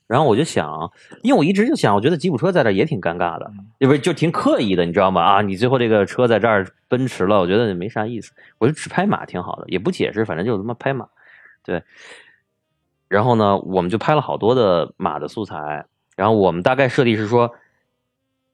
[0.07, 5.23] 然后我就想，因为我一直就想，我觉得吉普车在这儿也挺尴尬的，不是就挺刻意的，你知道吗？
[5.23, 8.33] 啊，你最后这个车在这儿奔驰了，我觉得没啥意思。
[8.59, 11.09] 我就只拍马挺好的，也不解释，反正就他妈拍马。
[11.64, 11.83] 对。
[13.09, 15.87] 然后呢，我们就拍了好多的马的素材。
[16.17, 17.49] 然后我们大概设计是说，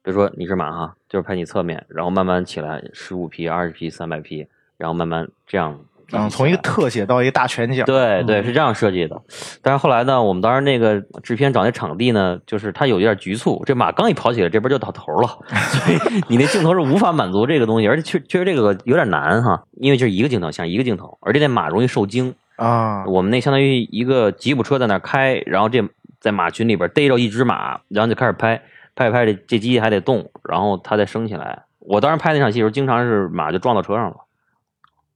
[0.01, 5.79] 比如说你是马哈，就是拍你侧面，然后慢慢起来，十五匹、二十匹、三百匹，然后慢慢这样。
[6.13, 7.83] 嗯，从一个特写到一个大全景。
[7.85, 9.21] 对对，是这样设计的。
[9.61, 23.05] 但是后来呢，我们当时那个制片找那场地呢，就是他有一点局促，这马刚一跑起来，这边就到头了， 所以你那镜头是无法满足这个东西，而且确确实这个有点难哈，因为就是一个镜头像一个镜头，而且那马容易受惊啊。
[23.05, 25.81] 我们那相当于一个吉普车在那开，然后这
[26.19, 28.61] 在马群里边逮着一只马，然后就开始拍，
[28.95, 31.63] 拍着拍着这机器还得动，然后它再升起来。
[31.79, 34.17] 我当时拍那场戏的时候，经常是马就撞到车上了。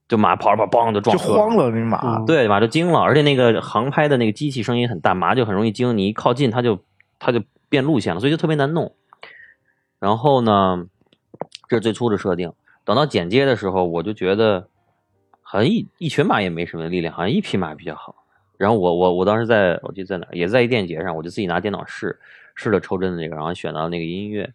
[0.08, 6.78] 就马跑着跑，梆就撞，就慌了那马，对，马就惊了，而且那个航拍的那个机器声音很大，马就很容易惊，你一靠近它就
[7.18, 8.94] 它就变路线了，所以就特别难弄。
[9.98, 10.86] 然后呢，
[11.68, 12.52] 这是最初的设定。
[12.84, 14.68] 等到剪接的时候，我就觉得
[15.42, 18.14] 好像一一群马也没什么力量，好像一匹马比较好。
[18.56, 22.16] 然后我我我当时在我记得在哪，也在一电影节上，我就自己拿电脑试
[22.54, 24.52] 试了抽帧的那个，然后选到那个音乐，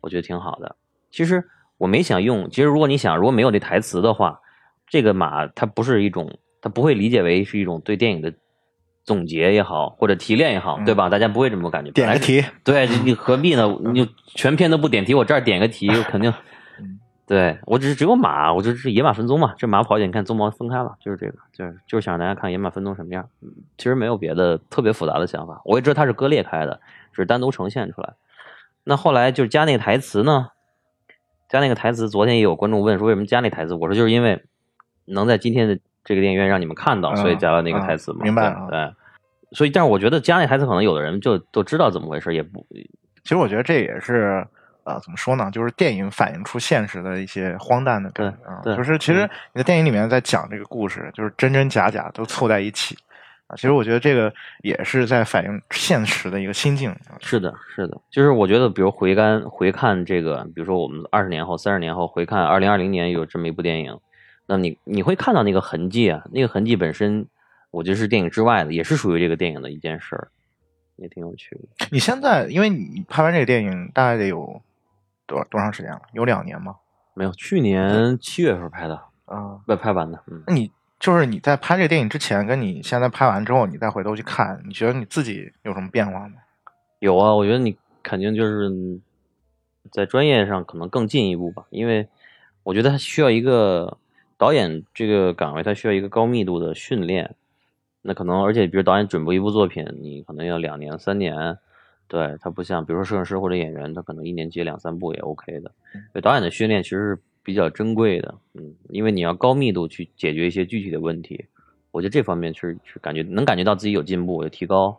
[0.00, 0.76] 我觉得挺好的。
[1.10, 1.44] 其实
[1.76, 4.40] 我没想用，其实如果你想如果没有那台词的话。
[4.94, 8.32] 这个马，它不是一种，它不会理解为是一种对电影的
[9.02, 11.08] 总结也好，或者提炼也好，对吧？
[11.08, 11.90] 大家不会这么感觉。
[11.90, 13.76] 点个题，对，你何必呢？
[13.92, 16.32] 你全篇都不点题，我这儿点个题，肯定。
[17.26, 19.52] 对我只是只有马，我就是野马分鬃嘛。
[19.58, 23.28] 这马跑起来，你看鬃毛分开了，就是这个，就是就是想让大家看野马分鬃什么样。
[23.76, 26.80] 其实没有别的特别复杂的想法，我也知道它是割裂开的，
[27.10, 28.12] 只是单独呈现出来。
[28.84, 30.50] 那后来就是加那个台词呢？
[31.50, 34.42] 加那个台词，昨天也有观众问说为什么加那台词，我说就是因为。
[35.06, 38.20] 能在今天的这个电影院让你们看到，所以加了那个台词嘛？
[38.22, 38.94] 明白了对，
[39.52, 42.66] 所以但是我觉得加那台词，可能有的人就都知道怎么回事，也不。
[43.22, 44.46] 其实我觉得这也是
[44.84, 45.50] 呃，怎么说呢？
[45.50, 49.22] 就是电影反映出现实的一些荒诞的，对啊，就是其实
[49.54, 52.94] 你在电影里面在讲这个故事，就是真真假假都凑在一起
[53.46, 53.56] 啊。
[53.56, 54.30] 其实我觉得这个
[54.62, 56.94] 也是在反映现实的一个心境。
[57.20, 63.98] 是的，是的，就是我觉得，比如回看回看这个，比如说我们二十年后、三十年后回看二零二零年有这么一部电影。
[64.46, 67.26] 那你你会看到那个痕迹啊，那个痕迹本身，
[67.70, 70.28] 我觉得是电影之外的，也是属于这个电影的一件事儿，
[70.96, 71.86] 也挺有趣的。
[71.90, 74.60] 你现在，因为你拍完这个电影大概得有
[75.26, 76.02] 多多长时间了？
[76.12, 76.76] 有两年吗？
[77.14, 80.22] 没有，去年七月份拍的啊，外拍完的。
[80.26, 86.34] 嗯，那你就是你在拍这个电影之前，跟你现在拍完之后，你再回头去看，你觉得你自己有什么变化吗？
[86.98, 88.70] 有啊，我觉得你肯定就是
[89.90, 92.06] 在专业上可能更进一步吧，因为
[92.62, 93.96] 我觉得它需要一个。
[94.36, 97.34] 导演这个岗位，它需要一个高密度的训练，
[98.02, 101.56] 那可能，而且比如导演准备一部作品，你可能要两年、三年，
[102.08, 105.70] 对他不像，比如说摄影师或者演员，他可能一年接两三部也 OK 的。
[106.12, 111.44] 对导演的训练其实是比较珍贵的，嗯，因为你要高密度去解决一些具体的问题，
[111.92, 114.98] 我觉得这方面是是感觉能感觉到自己有进步、有提高。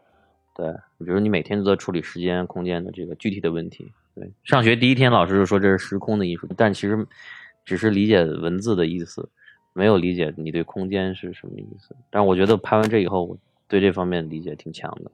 [0.56, 3.92] 对，比如你每天都在处理时间、空间的这个具体的问题。
[4.16, 7.06] 对，上学第一天老师就说这是时空的艺术，但其实。
[7.66, 9.28] 只是理解文字的意思，
[9.74, 11.96] 没有理解你对空间是什么意思。
[12.12, 15.12] 但我觉得拍完这以后，对这方面理解挺强的，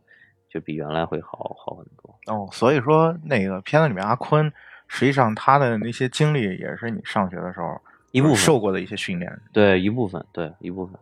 [0.49, 2.33] 就比原来会好好很多。
[2.33, 4.51] 哦，所以说那个片子里面阿坤，
[4.87, 7.79] 实际上他的那些经历也是你上学的时候
[8.11, 9.31] 一部分受过的一些训练。
[9.53, 10.99] 对，一部分，对一部分。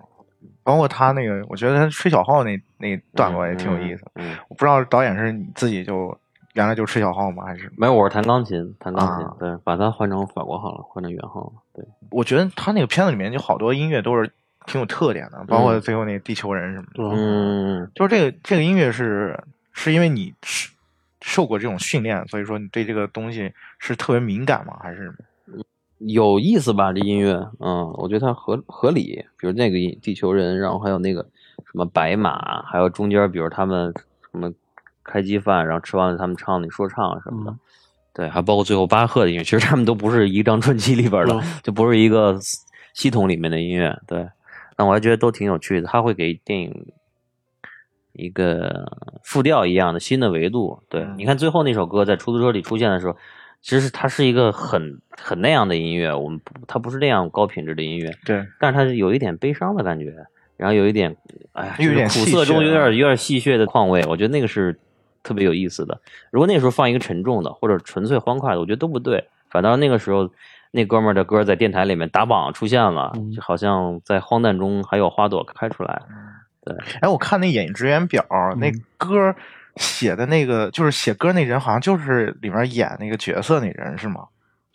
[0.64, 4.06] 包括他那个，我觉得他吹小号那那段落也挺有意思。
[4.16, 6.18] 嗯，我不知道导演是你自己就。
[6.54, 7.44] 原来就吃小号吗？
[7.46, 7.94] 还是没有？
[7.94, 9.28] 我是弹钢琴，弹钢琴。
[9.40, 11.52] 对，把它换成法国号了，换成圆号了。
[11.74, 14.32] 对，我觉得他那个片子里面就好多音乐都是
[14.66, 17.16] 挺有特点的，包括最后那个地球人什么的。
[17.16, 19.40] 嗯，就是这个这个音乐是
[19.74, 20.72] 是因为你是
[21.22, 24.76] 受过这种训练，所以说你对这个东西是特别敏感吗？
[24.82, 25.14] 还是
[26.00, 26.92] 有意思吧？
[26.92, 29.24] 这音乐，嗯，我觉得它合合理。
[29.38, 31.22] 比如那个地球人，然后还有那个
[31.58, 33.94] 什么白马，还有中间，比如他们
[34.32, 34.52] 什么。
[35.10, 37.58] 开机饭，然后吃完了，他们唱那说唱什么的，
[38.14, 42.38] 对，还包括最后巴赫的音乐，其实他们都不是一张专辑里边的， 就不是一个
[42.94, 44.28] 系统里面的音乐，对。
[44.76, 46.86] 但我还觉得都挺有趣的，他会给电影
[48.14, 48.90] 一个
[49.24, 50.82] 复调一样的新的维度。
[50.88, 53.18] 对，你看最后那首歌在出租车里出现的时候，
[53.62, 60.14] 其实它是一个很很那样的音乐，我们不，它不是那样高品质的音乐，对，但是它有一点悲伤的感觉，
[60.56, 61.14] 然后有一点，
[61.52, 64.80] 哎呀，有点苦涩中有点有点戏谑的况味，我觉得那个是。
[65.24, 66.00] 特别有意思的，
[66.32, 69.28] 如果那时候放一个沉重的或者纯粹欢快的，我觉得都不对。
[69.50, 70.30] 反倒那个时候，
[70.72, 76.02] 那哥们儿的歌在电台里面打榜出现了，嗯就好像在荒诞中还有花朵开出来。
[76.64, 78.24] 对哎，我看那《演艺职员表》
[78.56, 79.36] 那嗯歌
[79.78, 84.28] 写的那个，就是写歌那人，好像就是里面演那个角色那人是吗？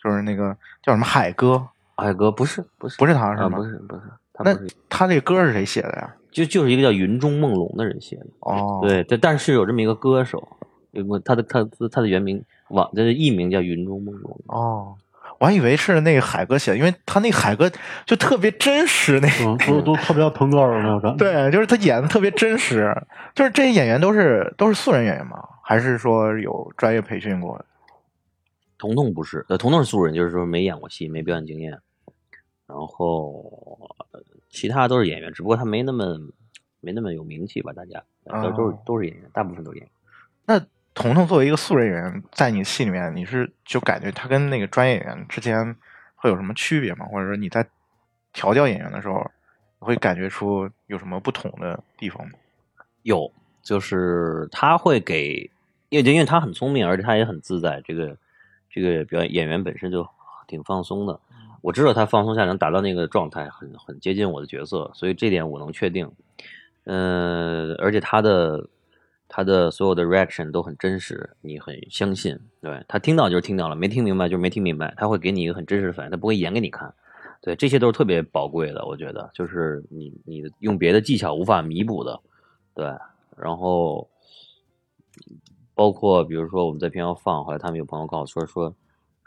[0.03, 3.57] 就是那个叫什么海哥，海哥不是不是不是他是啊，吗？
[3.57, 4.57] 不是不是，他那，
[4.89, 6.15] 他那歌是谁写的呀？
[6.31, 8.25] 就就是一个叫云中梦龙的人写的。
[8.41, 10.45] 哦，，对，但但是有这么一个歌手，
[10.91, 14.37] 有他的他的他的原名网这个艺名叫云中梦龙。
[14.47, 14.95] 哦，
[15.39, 17.71] 我还以为是那个海哥写的，因为他那个海哥
[18.05, 21.17] 就特别真实，那嗯，都都特别腾格尔那种感觉。
[21.17, 22.93] 对，就是他演的特别真实。
[23.33, 25.41] 就是这些演员都是都是素人演员吗？
[25.63, 27.65] 还是说有专业培训过的？
[28.77, 31.79] 彤彤不是，呃，彤彤是素人，就是说没演过戏，没表演经验。
[32.67, 33.31] 然后
[33.79, 33.94] 呃
[34.55, 36.17] 其他都是演员，只不过他没那么
[36.79, 39.91] 没那么有名气吧，大家都都是哦都是演员，大部分都是演员。
[40.45, 40.59] 那
[40.93, 45.75] 彤彤作为一个素人演员，在你戏里面，你是就感觉他跟那个专业演员之间
[46.15, 47.05] 会有什么区别吗？
[47.07, 47.67] 或者说你在
[48.31, 49.29] 调教演员的时候，
[49.79, 52.31] 会感觉出有什么不同的地方吗？
[53.03, 53.29] 有，
[53.61, 55.51] 就是他会给，
[55.89, 57.81] 因为因为他很聪明，而且他也很自在。
[57.83, 58.17] 这个
[58.69, 60.07] 这个表演演员本身就
[60.47, 61.19] 挺放松的，
[61.65, 66.07] 我知道他放松下能达到那个状态，很很接近我的角色，所以这点我能确定。
[66.83, 68.69] 嗯、而且他的
[69.27, 72.39] 他的所有的 reaction 都很真实，你很相信。
[72.61, 76.93] 对他听到就是听到了，没听明白就是没听明白，他会给你一个很真实的反应，他不会演给你看。
[77.41, 82.19] 对，这些都是特别宝贵的，我觉得，就是你你用别的技巧无法弥补的。
[82.75, 82.85] 对，
[83.35, 84.07] 然后
[85.73, 88.75] 包括比如说我们在片要放，后来他们有朋友告诉我说说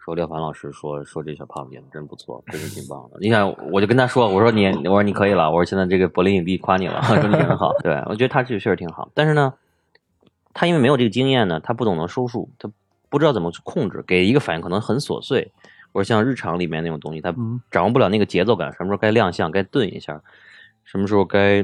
[0.08, 3.18] 说廖凡老师说说这小胖子演的真不错，真是挺棒的。
[3.20, 7.74] 你想，我就跟他说，我说你，我说你可以了，我说现在这个柏林影帝夸你了， 说你演的好。
[7.82, 9.52] 对我觉得他这个确实挺好，但是呢，
[10.54, 12.70] 他因为没有这个经验呢，他不懂得收束，他
[13.10, 15.52] 不知道怎么去控制，给一个反应可能很琐碎，
[15.92, 20.22] 或者像日常里面那种东西，他嗯掌握不了那个节奏感，什么时候该亮相，该顿一下，
[20.84, 21.62] 什么时候该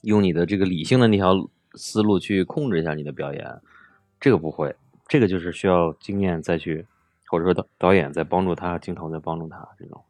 [0.00, 3.48] 用你的这个理性的那条思路去控制一下你的表演，
[4.18, 4.74] 这个不会，
[5.06, 6.84] 这个就是需要经验再去，
[7.28, 10.04] 或者说导导演在帮助他，镜头在帮助他这种。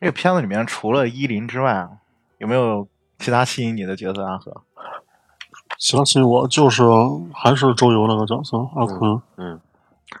[0.00, 1.88] 这个片子里面除了依林之外，
[2.38, 2.86] 有没有
[3.18, 4.24] 其他吸引你的角色？
[4.24, 4.62] 阿和
[5.78, 6.82] 相信我，就是
[7.34, 9.20] 还是周游那个角色阿坤。
[9.36, 9.60] 嗯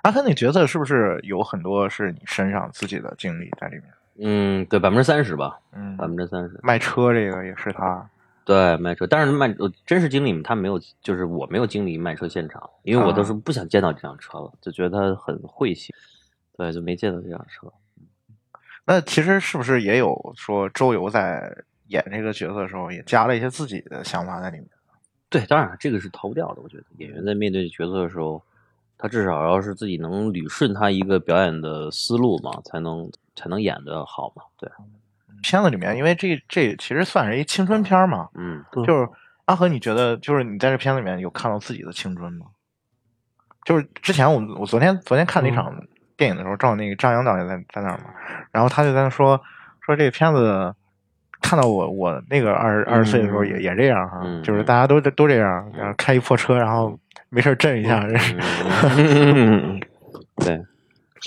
[0.02, 3.84] 阿坤那角色是不是有很多是你身上自己的经历在里面？
[4.18, 6.58] 嗯，对，百分之三十吧，嗯百，分之三十。
[6.62, 8.08] 卖车这个也是他。
[8.44, 15.94] 对，卖车，但是卖我真实经历他没有，就是我没有经历卖车现场，因为我都是不想见到这辆车了，就觉得它很晦气，
[16.56, 17.72] 对，就没见到这辆车。
[18.84, 24.66] 那其实是不是也有说周游在演这个角色的时候，也加了一些自己的想法在里面？
[25.28, 26.60] 对，当然这个是逃不掉的。
[26.60, 28.42] 我觉得演员在面对角色的时候，
[28.98, 34.42] 他至少要是自己能捋顺他一个表演的思路嘛，才能才能演的好嘛。
[34.58, 34.68] 对，
[35.42, 39.08] 片子里面，因为这这其实算是一青春片儿嘛，嗯，就是
[39.44, 42.46] 阿和，你觉得就是你在这片子里面有看到自己的青春吗？
[43.64, 45.72] 就是之前我我昨天昨天看那场
[46.16, 48.04] 电影的时候，正好那个张扬导演在在那儿嘛，
[48.50, 49.40] 然后他就在那说
[49.84, 50.74] 说这个片子
[51.40, 58.04] 看到我我那个二十二十岁的时候也、也这样哈，嗯就是大家都都这样，然后开一破车，然后没事儿震一下，
[58.96, 59.80] 嗯
[60.36, 60.60] 对，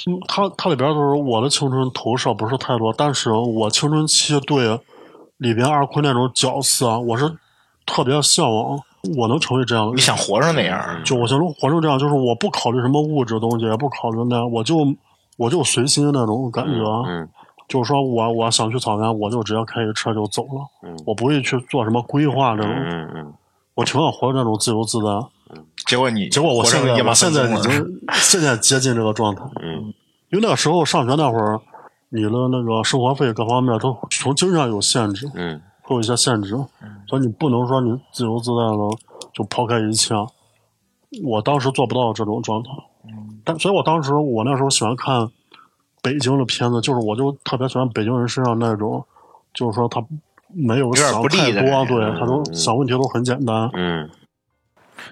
[0.07, 4.79] 嗯它它里边都是我的青春投射不是太多，但是我青春期对
[5.37, 7.31] 里边二坤那种角色啊，我是
[7.85, 8.79] 特别向往，
[9.17, 9.97] 我能成为这样的人。
[9.97, 14.75] 你想活成那样，就我想说活成这样，就是我不考虑什么物质东西，也不考虑那样，我就
[15.37, 16.79] 我就随心那种感觉。
[16.83, 17.29] 啊嗯
[17.67, 23.33] 就是说我我想去草原，我就直接开一车就走了，嗯我不会去做什么规划这种，嗯嗯
[23.73, 25.05] 我挺想活成那种自由自在。
[25.87, 27.71] 结果你结果我现在现在已经
[28.13, 29.74] 现在接近这个状态，嗯
[30.29, 31.59] 因为那个时候上学那会儿，
[32.09, 36.55] 你的那个生活费各方面都从经济上有限制，嗯会有一些限制，
[37.07, 40.15] 所以你不能说你自由自在的就抛开一切。
[41.23, 42.69] 我当时做不到这种状态，
[43.43, 45.29] 但所以我当时我那时候喜欢看
[46.01, 49.05] 北京的片子，就是我就特别喜欢北京人身上那种，
[49.53, 50.03] 就是说他
[50.47, 53.69] 没有想太多，对他都嗯想问题都很简单。
[53.73, 54.09] 嗯，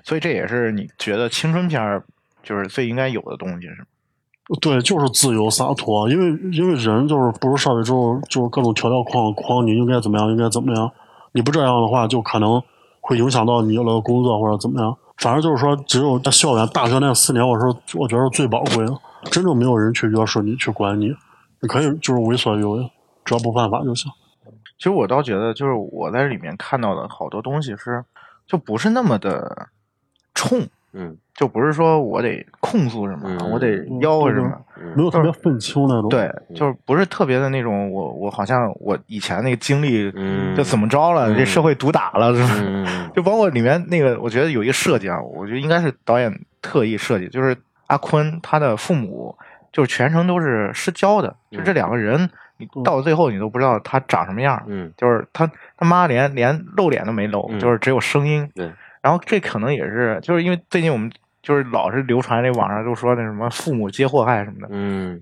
[0.03, 2.03] 所以这也是你觉得青春片儿
[2.41, 3.85] 就是最应该有的东西，是吗？
[4.61, 10.91] 对，就是自由洒脱，因为因为人就是步入社会之后，就是各种条条框框，你应该怎么样，应该怎么样，
[11.31, 12.61] 你不这样的话，就可能
[13.01, 14.95] 会影响到你的工作或者怎么样。
[15.17, 17.65] 反正就是说，只有在校园大学那四年，我是
[17.97, 18.93] 我觉得最宝贵的，
[19.31, 21.13] 真正没有人去约束你，去管你，
[21.61, 22.91] 你可以就是为所欲为，
[23.23, 24.11] 只要不犯法就行。
[24.77, 28.03] 其实我倒觉得，就是我在里面看到的好多东西是，
[28.45, 29.69] 就不是那么的
[30.33, 33.67] 冲，嗯就不是说我得控诉什么，嗯我得
[33.99, 34.49] 吆喝什么。
[34.49, 34.59] 嗯
[34.95, 36.09] 没有特别愤青那种。
[36.09, 43.09] 对，就是不是特别的那种，我我好像我以前那个经历嗯就怎么着了，嗯这社会毒打了，是吧？
[43.15, 46.31] 就包括里面那个，我觉得有一个设计啊，我觉得应该是导演
[46.61, 47.55] 特意设计，就是
[47.87, 49.33] 阿坤他的父母
[49.71, 58.47] 就是全程都是失焦的，就这两个人，你到最后你都不知道他长什么样，嗯就是他他妈连连露脸都没露，嗯就是只有声音。
[58.53, 58.69] 对，
[59.03, 61.11] 然后这可能也是就是因为最近我们
[61.43, 65.21] 就是老是流传那网上就说那什么父母皆祸害什么的，嗯。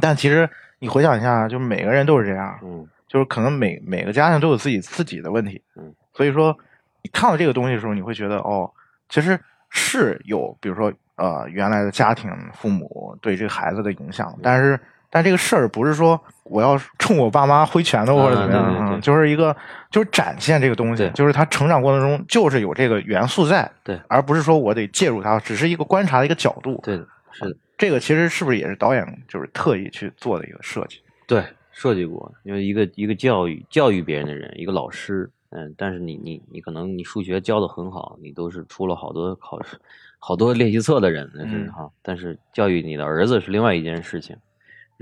[0.00, 6.56] 但其实你回想一下，就每个人都是这样，嗯就是可能每每个家庭都有自己自己的问题，嗯，所以说
[7.02, 8.70] 你看到这个东西的时候，你会觉得哦，
[9.08, 14.80] 其实是有，比如说呃原来的家庭父母对这个孩子的影响，但是
[15.14, 18.98] 但这个事儿不是说我要冲我爸妈挥拳头或者怎么样，啊对对对。
[18.98, 19.54] 嗯就是一个
[19.90, 31.00] 就是展现这个东西对，就是他成长过程中就是有这个元素在，对，而不是说我得介入他，只是一个观察的一个角度，对的，是的，这个其实是不是也是导演就是特意去做的一个设计？
[31.26, 39.76] 对，设计过，因为一个一个教育教育别人的人，一个老师，嗯，但是你你你可能你数学教的很好，你都是出了好多考试、
[40.18, 41.72] 好多练习册的人，那是嗯。
[41.72, 41.90] 哈。
[42.02, 44.36] 但是教育你的儿子是另外一件事情，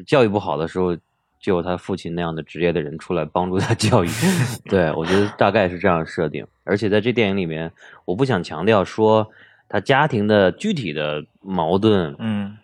[0.06, 0.96] 教育不好的时候，
[1.38, 4.08] 就有他父亲那样的职业的人出来帮助他 教育。
[4.68, 7.70] 对我觉得大概是这样设定，而且在这电影里面，
[8.04, 9.26] 我不想强调说
[9.68, 12.56] 他家庭的具体的矛盾，嗯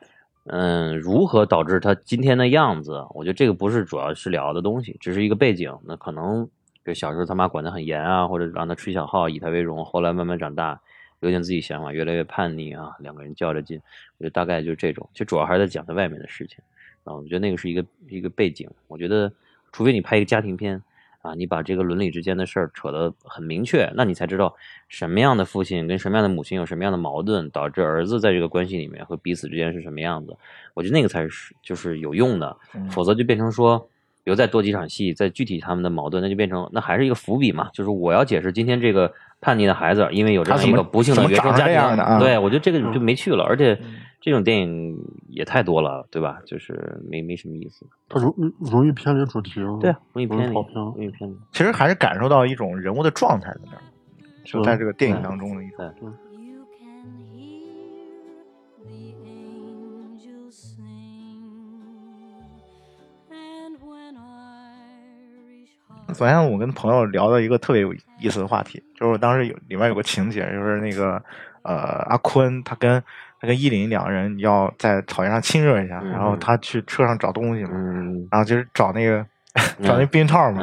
[0.48, 3.04] 嗯，如何导致他今天的样子？
[3.14, 5.76] 我觉得这个不是主要是聊的东西，只是一个背景。
[5.84, 6.48] 那可能
[6.84, 10.78] 就小时候他妈管得很严啊，或者让他吹小号以他为荣，后来慢慢长大，
[11.18, 13.80] 有点自己想法，越来越叛逆啊，两个人较着劲。
[14.18, 16.58] 我觉得大概就是这种，就主要还是在讲他外面的事情
[17.06, 17.14] 啊。
[17.14, 18.68] 我觉得那个是一个一个背景。
[18.86, 19.32] 我觉得，
[19.72, 20.82] 除非你拍一个家庭片
[21.22, 24.54] 啊，你把这个伦理之间的事儿扯得很明确，那你才知道
[24.88, 30.36] 什么样的父亲跟什么样的母亲有什么样的矛盾，导致儿子在这个关系里面和彼此之间是什么样子。
[30.74, 33.88] 我觉得那个才是就是有用的，嗯否则就变成说，
[34.26, 43.78] 比如再多几场戏，再具体他们的矛盾，那就变成那还是一个伏笔嘛，就是我要解释今天这个叛逆的孩子，因为有这样一个不幸的原生家庭，对我觉得这个就没趣了，而且
[44.20, 44.98] 这种电影
[45.28, 46.38] 也太多了，对吧？
[46.44, 47.86] 就是没没什么意思。
[48.08, 49.60] 它容容易偏离主题。
[49.80, 51.36] 对啊，容易偏离，跑偏容易偏离。
[51.52, 53.82] 其实还是感受到一种人物的状态在那儿，
[54.44, 56.12] 就在这个电影当中的一种。
[66.14, 71.22] 昨天我跟朋友聊到一个特别有意思的话题，就是我当时有里面有个情节，就是那个
[71.62, 71.74] 呃
[72.08, 73.02] 阿坤他跟
[73.40, 79.24] 他跟依林两个人要在草原上亲热一下，嗯然后他去车上找东西嘛，嗯然后就是找那个
[79.82, 80.60] 找那避孕套嘛，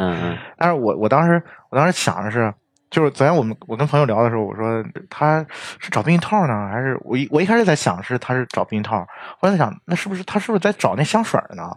[0.57, 2.51] 但是我我当时我当时想的是，
[2.89, 5.45] 就是昨天我们我跟朋友聊的时候，我说他
[5.79, 8.99] 是找避孕套呢，还是我一我一开始在想是他是找避孕套，
[9.39, 11.69] 后来在想那是不是他是不是在找那香水呢？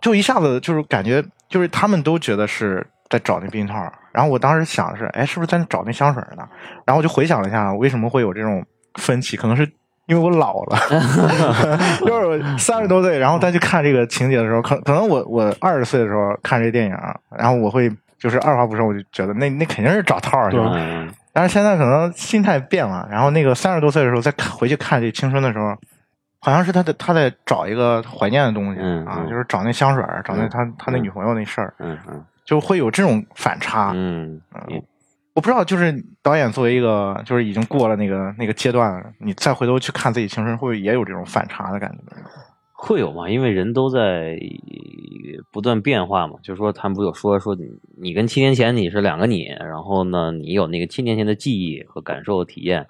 [0.00, 1.22] 就一下子就是感觉
[1.54, 3.74] 就是他们都觉得是在找那避孕套，
[4.10, 6.44] 然后我当时想的是，哎，是不是在找那香水呢？
[6.84, 8.60] 然后我就回想了一下，为什么会有这种
[8.94, 9.62] 分歧，可能是
[10.06, 10.76] 因为我老了，
[12.04, 16.96] 就是三十多岁，然后再去看这个情节的时候，可可能我我二十岁的时候看这电影，
[17.38, 17.88] 然后我会
[18.18, 20.72] 就是二话不说，我就觉得那那肯定是找套儿去对了。
[20.74, 25.76] 嗯但是现在可能心态变了，然后那个三十多岁的时候再看回去看这青春的时候，
[26.44, 33.92] 好像是他在他在找一个怀念的东西、啊，嗯嗯就是找那香水儿，找那嗯他他那嗯女朋友那事儿，嗯嗯就会有这种反差。
[33.94, 34.38] 嗯，
[35.34, 42.16] 我不知道，就是导演作为一个就是已经过了那个那个阶段，你再回头去看自己青春，会不会也有这种反差的感觉？
[42.74, 43.26] 会有嘛？
[43.30, 44.38] 因为人都在
[45.50, 46.34] 不断变化嘛。
[46.42, 47.64] 就是说，他们不有说说你
[47.96, 52.86] 你跟七年前你是两个你，然后呢，你有那个七年前的记忆和感受体验，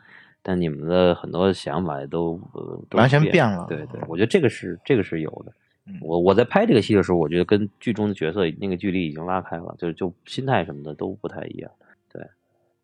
[0.46, 5.52] 但你们的很多想法也都、呃、都完全变变了对对，我觉得这个是这个是有的
[5.86, 5.98] 嗯。
[6.02, 11.70] 我我在拍这个戏的时候，我觉得跟剧中的角色那个距离已经拉开了，就就心态什么的都不太一样。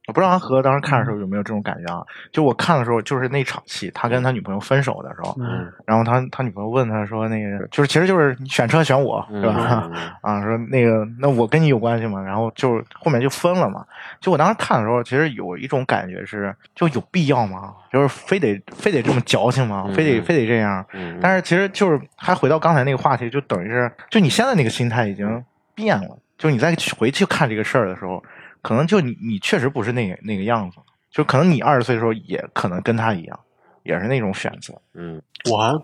[0.07, 2.03] 我不知道他和当时看的时候有没有这种感觉啊？
[2.33, 9.89] 就我看的时候，就是那场戏，他跟他女朋友分手的时候，嗯，然后他他女朋友问他说：“那个就是其实就是你选车选我，嗯对吧？”
[10.23, 12.21] 啊，说那个那我跟你有关系吗？
[12.21, 13.85] 然后就后面就分了嘛。
[14.21, 17.75] 就我当时看的时候，其实有一种感觉是，就有必要吗？
[17.93, 19.85] 就是非得非得这么矫情吗？
[19.87, 20.85] 嗯非得非得这样？
[20.93, 25.45] 嗯，但是其实就是还回到刚才那个话题，就等于是，就你现在那个心态已经
[25.75, 26.19] 变了。
[26.39, 28.25] 就你再去回去看这个事儿的时候，
[28.63, 30.79] 可能就你你确实不是那个那个样子，
[31.11, 33.41] 就可能你二十岁的时候也可能跟他一样，
[33.83, 34.75] 也是那种选择。
[34.95, 35.75] 嗯我还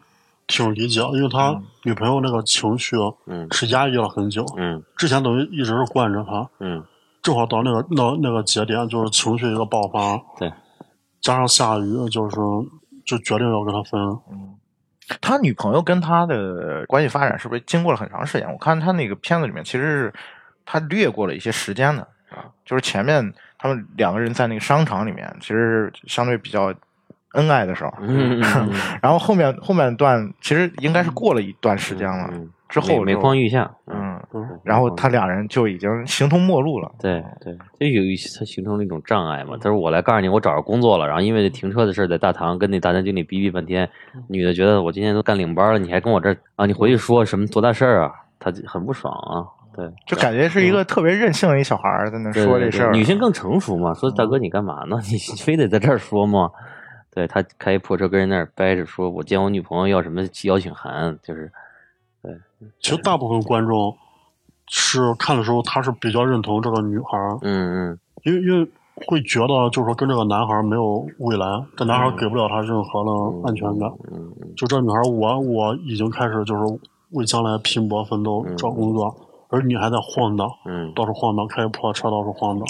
[0.46, 2.96] 挺理解，因为他嗯女朋友那个情绪
[3.26, 6.84] 嗯是压抑了很久，嗯之前等于一直是惯着他，嗯
[7.22, 10.52] 正好到那个那那个节点，就是情绪一个爆发，对，
[11.20, 12.36] 加上下雨，就是
[13.04, 14.00] 就决定要跟他分。
[14.30, 14.54] 嗯，
[15.20, 18.48] 他女朋友跟他的关系发展是不是经过了很长时间？
[18.52, 20.14] 我看他那个片子里面，其实是
[20.64, 22.06] 他略过了一些时间的，
[22.64, 26.72] 就是前面他们两个人在那个商场里面，其实相对比较
[27.32, 28.70] 恩爱的时候，嗯嗯嗯
[29.02, 36.90] 然后后面后面段其实应该是过了一段时间了，嗯之后就每每况愈下，嗯，嗯，然后他俩人就已经形同陌路了。
[36.98, 39.56] 对对，这有一他形成了一种障碍嘛。
[39.60, 43.88] 他说：“我来告诉你，我找着工作了，然后因为这停车的事儿，在大堂跟那大堂经理逼逼半天，
[44.26, 46.66] 女的觉得我今天都干领班了，你还跟我这儿啊？
[46.66, 48.10] 你回去说什么多大事儿啊？
[48.40, 49.46] 她就很不爽啊。
[49.76, 52.92] 对，就感觉是一个特别任性的一小孩儿在那说这事儿。
[52.92, 54.98] 女性更成熟嘛，说大哥你干嘛呢？
[55.10, 56.50] 你非得在这儿说吗？
[57.14, 61.50] 对他开一破车跟人那儿掰着说，我见我女朋友要什么邀请函，就是
[62.22, 62.32] 对
[62.80, 63.96] 其实大部分观众
[64.68, 68.70] 是看的时候，他是比较认同这个女孩儿，嗯嗯因为因为
[69.06, 71.46] 会觉得就是说跟这个男孩儿没有未来，
[71.76, 73.10] 这男孩儿给不了他任何的
[73.48, 73.88] 安全感。
[74.12, 76.78] 嗯嗯就这女孩儿，我我已经开始就是
[77.12, 79.14] 为将来拼搏奋斗找工作，
[79.48, 82.66] 而你还在晃荡，嗯，到处晃荡，开着破车到处晃荡。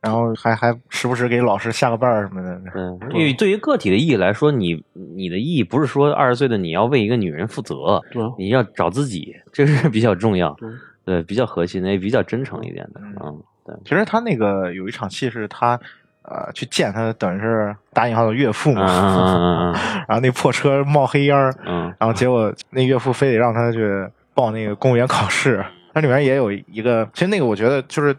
[0.00, 2.60] 然后还还时不时给老师下个绊儿什么的。
[2.72, 4.82] 对，因为对于个体的意义来说，你
[5.16, 8.20] 你的意义不是说二十岁的你要为一个女人负责，对。
[8.36, 10.70] 你要找自己，这是比较重要，对，
[11.04, 15.78] 对，比较核心的，也比较真诚一点的，嗯，对，其实他那个有一场戏是他
[16.22, 19.72] 呃去见他等于是打引号的岳父嗯嘛，嗯嗯
[20.08, 21.94] 然后那破车冒黑烟儿，嗯嗯。
[22.00, 24.04] 然后结果那岳父非得让他去
[24.34, 28.16] 报那个公务员考试，它里面也有一个，其实那个我觉得就是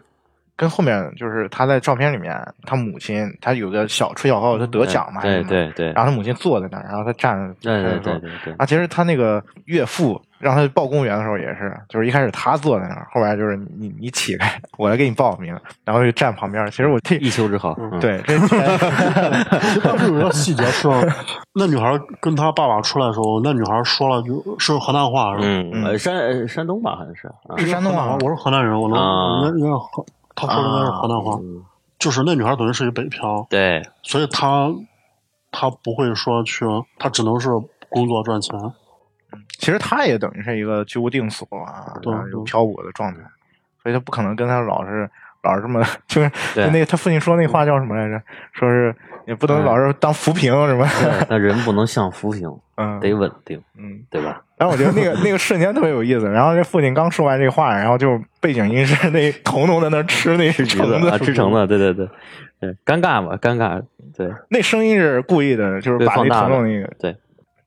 [0.56, 16.64] 跟后面就是他在照片里面，他母亲他有个小吹小号，他得奖嘛，对对对，然后他母亲坐在那儿，然后他站着，对对对对对，啊，其实他那个岳父让他报公务员的时候也是，就是一开始他坐在那儿，后来就是你你起来，我来给你报名，然后就站旁边。
[16.70, 20.88] 其实我这一丘之 貉，嗯，对这其实当时有一个细节是，
[21.54, 25.44] 那女孩跟她爸爸出来的时候，那女孩说了句是河南话，是吧？
[25.46, 27.56] 嗯，呃山呃山东吧，好像是，啊。
[27.58, 29.46] 是山东吧我是河南人，我能啊。
[29.46, 31.64] 应该应该河，她说的应该是河南话，嗯
[31.98, 34.68] 就是那女孩等于是一北漂，对，所以她
[35.50, 36.64] 她不会说去，
[36.98, 37.48] 她只能是
[37.88, 38.58] 工作赚钱。
[39.58, 41.94] 其实她也等于是一个居无定所啊，
[42.32, 43.20] 有漂泊的状态，
[43.82, 45.08] 所以她不可能跟她老是
[45.42, 48.22] 老是这么 就是对那个他父亲说那话叫什么来着？
[48.52, 48.94] 说是
[49.26, 54.00] 也不能老是当浮萍什么，对那人不能像浮萍，嗯得稳定，嗯。
[54.10, 54.42] 对吧？
[54.56, 56.28] 然后我觉得那个那个瞬间特别有意思。
[56.28, 62.08] 然后这父亲刚说完这话，然后就背景音是那童童在那吃那吃橙子啊，吃橙子，对对对，
[62.60, 63.82] 对，尴尬嘛，尴尬，
[64.16, 67.16] 对那声音是故意的，就是，把大了童童那个，对，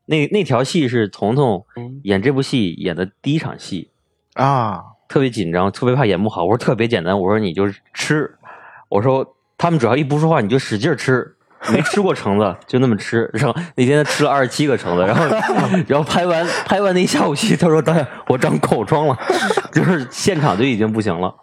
[0.06, 3.90] 那那条戏是彤彤嗯演这部戏演的第一场戏，
[4.36, 6.46] 啊，特别紧张，特别怕演不好。
[6.46, 8.34] 我说特别简单，我说你就是吃，
[8.88, 11.34] 我说他们只要一不说话，你就使劲吃。
[11.72, 13.30] 没吃过橙子，就那么吃。
[13.34, 15.26] 然后那天他吃了二十七个橙子，然后
[15.88, 19.18] 然后拍完拍完那一下午戏，他说导演我长口疮了，
[19.74, 21.34] 就是现场就已经不行了。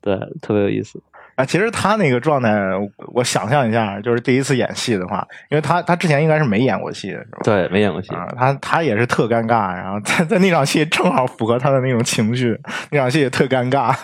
[0.00, 1.02] 对，特别有意思。
[1.34, 7.38] 啊，其实他那个状态，我我想象一下，就是第一次演戏的话，因为他他之前应该是没演过戏的，是吧？
[7.44, 8.14] 对，没演过戏。
[8.14, 12.58] 啊，他他也是特尴尬，然后在在那场戏正好符合他的那种情绪，
[12.90, 13.94] 那场戏也特尴尬。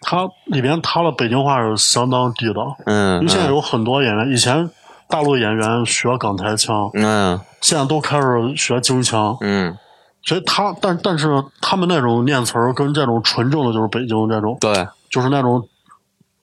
[0.00, 4.70] 她里边他的北京话是相当地道，嗯，因为现在有很多演员，以前
[5.08, 7.40] 大陆演员学港台腔，嗯。
[7.60, 9.76] 现在都开始学京腔，嗯，
[10.22, 15.66] 所以他但但是他们那种念词儿跟这种纯正的就是北京这种，对，就是那种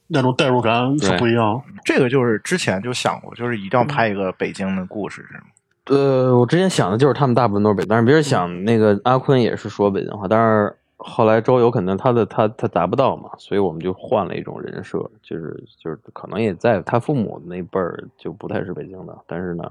[0.07, 1.61] 那种代入感是不一样。
[1.85, 5.43] 这个就是之前就想过，就是一定要拍一个北京的故事，是吗？
[5.85, 10.75] 呃，我之前想的就是他们大部分都是北，但是别人想那个阿坤也是说北京话，但是
[11.07, 19.63] 后来周游可能他的他他达不到嘛，所以我们就换了一种人设，就是就是可能也在他父母那辈儿就不太是北京的，但是呢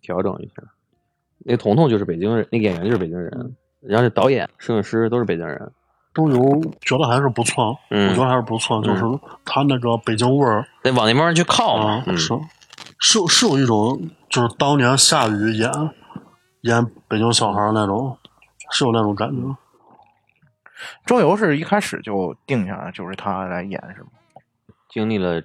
[0.00, 0.62] 调整一下。
[1.38, 5.72] 那彤彤就是北京人，那个演员就是北京人，然后这导演、摄影师都是北京人。
[6.14, 9.02] 周游觉得还是不错，嗯我觉得还是不错，就是
[9.44, 12.32] 他那个北京味儿得往那方面去靠嘛啊，，嗯，是
[12.98, 15.70] 是有是有一种就是当年夏雨演
[16.62, 18.16] 演北京小孩儿那种，
[18.70, 19.56] 是有那种感觉。
[21.04, 24.08] 周游是一开始就定下来，就是他来演，是吗？
[24.88, 25.42] 经历了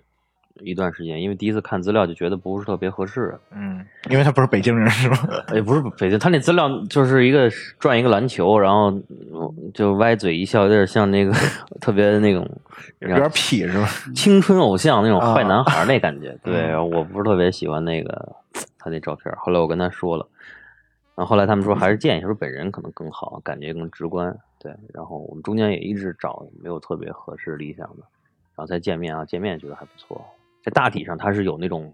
[0.61, 3.37] 一段时间，因为第一次看资料就觉得不是特别合适。
[3.51, 5.17] 嗯，因为他不是北京人，是 吧？
[5.53, 11.33] 也不是北京，他那资料就是一个转一个篮球，然后嗯就歪嘴一笑，有点像那个
[11.81, 12.47] 特别那种
[12.99, 13.87] 有点痞，是吧？
[14.15, 16.37] 青春偶像那种啊坏男孩那感觉。
[16.43, 18.35] 对，嗯我不是特别喜欢那个
[18.77, 19.33] 他那照片。
[19.37, 20.25] 后来我跟他说了，
[21.15, 24.37] 然后后来他们说还是见一下，说本人可能更好，感觉更直观。
[24.61, 28.03] 对，然后我们中间也一直找没有特别合适理想的，
[28.55, 30.23] 然后再见面啊，见面觉得还不错。
[30.63, 31.91] 在大体上他是有那种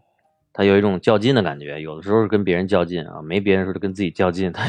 [0.51, 4.65] 他有一种较劲的感觉，有的时候是跟别人较劲啊，没别人时候就跟自己较劲，他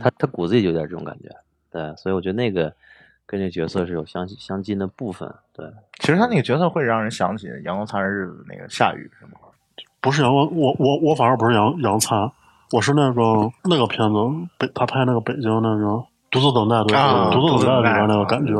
[0.00, 1.30] 他他骨子里就有点这种感觉，
[1.70, 2.74] 对，所以我觉得那个
[3.26, 5.64] 跟这角色是有相相近的部分，对，
[6.00, 9.32] 其实他那个角色会让人想起《阳光灿烂日子》那个夏雨，是吗？
[10.00, 12.30] 不是阳光，我我我反而不是杨杨灿，
[12.72, 14.16] 我是那个那个片子
[14.58, 18.54] 北他拍那个北京那个独自等待对，啊独自等待里边那个感觉，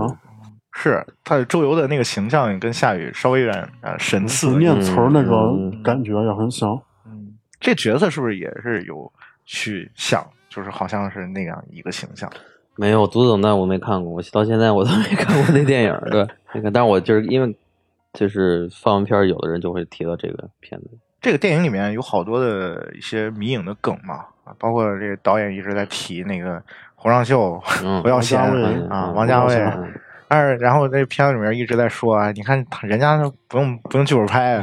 [0.73, 4.59] 是他周游的那个形象跟夏雨稍微有点呃神似就。
[4.59, 6.71] 念词儿那个嗯感觉也很像。
[7.07, 9.11] 嗯，这角色是不是也是有
[9.45, 12.31] 去想，就是好像是那样一个形象？
[12.77, 17.57] 没有《独自等待》我没看过，我到现在我都没看过那电影儿，对， 那个，但是我就是因为
[18.12, 20.91] 就是放完片儿，有的人就会提到这个片子，
[21.23, 26.62] 这个电影里面有好多的一些迷影的梗嘛，啊包括这个导演一直在提那个
[27.07, 34.54] 侯尚秀、 嗯侯耀贤王家卫啊、嗯王家卫王家，嗯但是然后这片子里面一直在说啊，你看他人家都不用不用剧本拍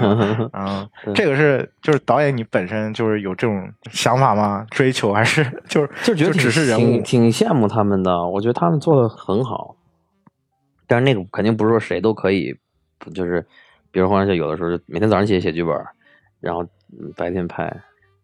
[0.51, 0.85] 啊，
[1.15, 4.67] 这个是就是导演你本身就是有这种想法吗？
[4.71, 6.81] 追求还是就是就觉得只是人物？
[6.81, 9.77] 挺挺羡慕他们的，我觉得他们做的很好。
[10.85, 12.53] 但是那个肯定不是说谁都可以，
[13.15, 13.47] 就是
[13.89, 15.73] 比如黄上秀有的时候就每天早上起来写剧本，
[16.41, 17.73] 然后嗯白天拍。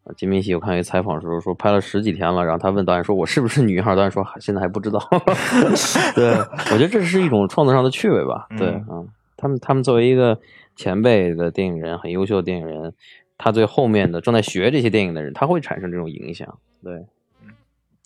[0.09, 4.99] 啊金明熙我看一个采访的时候说拍了十几天了，然后他问导演说：“我是不是女一号？”导演说：“现在还不知道。
[6.15, 6.31] ”对，
[6.71, 8.47] 我觉得这是一种创作上的趣味吧。
[8.57, 10.39] 对，嗯嗯，他们他们作为一个
[10.75, 12.93] 前辈的电影人，很优秀的电影人，
[13.37, 16.57] 他对后面的正在学这些电影的人，他会产生这种影响。
[16.83, 17.05] 对，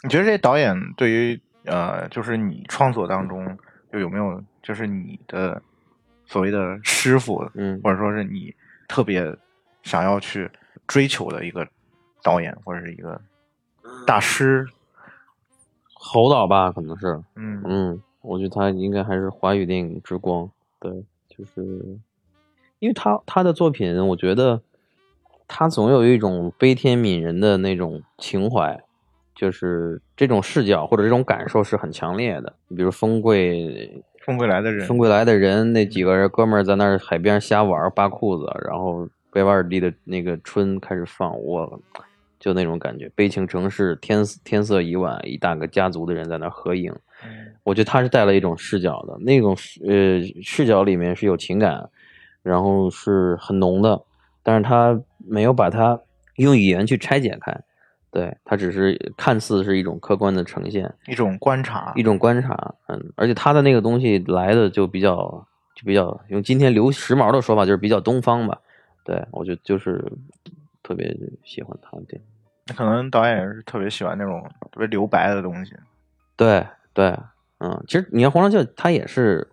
[0.04, 3.58] 你觉得这导演对于呃，就是你创作当中
[3.92, 5.62] 就有没有就是你的
[6.26, 8.54] 所谓的师傅，嗯或者说是你
[8.88, 9.34] 特别
[9.84, 10.50] 想要去
[10.88, 11.66] 追求的一个
[12.24, 13.22] 导演或者是一个
[14.08, 14.66] 大师？
[15.94, 20.50] 侯导吧，可能是，嗯嗯，我觉得他应该还是华语电影之光。
[20.80, 20.92] 对，
[21.30, 21.62] 就是
[22.80, 24.60] 因为他他的作品，我觉得
[25.48, 28.84] 他总有一种悲天悯人的那种情怀，
[29.34, 32.54] 就是这种视角或者这种感受是很强烈的。
[32.68, 41.80] 比如风贵风贵来的人，风贵来的人那几个人哥们儿在那儿海边瞎玩扒裤子，然后贝瓦尔第的那个春开始放，我
[42.44, 46.92] 就那种感觉，悲情城市天天色已晚，一大个家族的人在那儿合影，
[47.24, 47.56] 嗯。
[47.64, 51.90] 我觉得他是带了一种视角的，那种视呃视角里面是有情感，
[52.42, 54.04] 然后是很浓的，
[54.44, 55.98] 但是他没有把它
[56.36, 57.58] 用语言去拆解开，
[58.12, 68.60] 对他只是看似是一种客观的呈现，一种观察，一种观察，嗯，而且他的那个东西来的就比较就比较用今天流时髦的说法就是比较东方吧，
[69.06, 70.04] 对我觉得就是
[70.84, 72.28] 特别喜欢他的电影，
[72.76, 74.42] 可能导演也是特别喜欢那种
[74.72, 75.74] 特别留白的东西。
[76.36, 77.18] 对对，
[77.60, 79.48] 嗯，其实你看黄长秀他也是。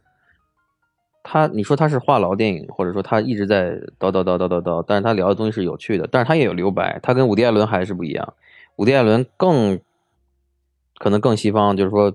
[1.22, 8.34] 他，你说他是话痨电影，或者说他一直在叨叨叨叨叨叨，但是他聊的东西是有趣的，但是他也有留白，他跟伍迪·艾伦还是不一样。
[8.76, 9.78] 伍迪·艾伦更
[10.96, 12.10] 可能更西方，就是说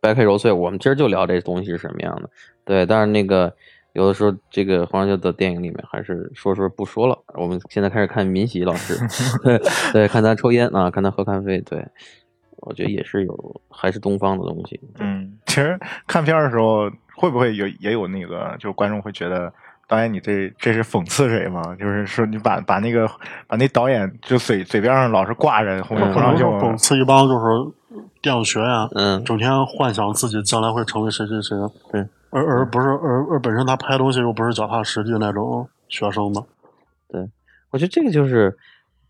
[0.00, 2.28] 掰开揉碎，我们今儿就聊这东西是什么样的。
[2.64, 3.54] 对，但是那个
[3.98, 7.18] 有的时候这个黄长秀的电影里面还是说说不说了。
[7.34, 8.96] 我们现在开始看民喜老师，
[9.42, 9.60] 对
[9.92, 11.84] 对，看他抽烟啊，看他喝咖啡，对
[12.58, 14.80] 我觉得也是有还是东方的东西。
[15.00, 15.76] 嗯，其实
[16.06, 19.52] 看片儿的时候，会不会有也有那个，就是观众会觉得，
[19.88, 21.60] 导演你这这是讽刺谁吗？
[21.74, 23.04] 就是说你把把那个
[23.48, 27.44] 把那导演就嘴嘴边上老是挂着红嗯红长袖，可能是讽刺一帮就是
[28.20, 31.56] 电影学院，嗯整天幻想自己将来会成为谁谁谁，
[31.90, 36.44] 对，而而不是而而本身他拍东西又不是脚踏实地那种学生嘛，
[37.08, 37.28] 对。
[37.70, 38.56] 我觉得这个就是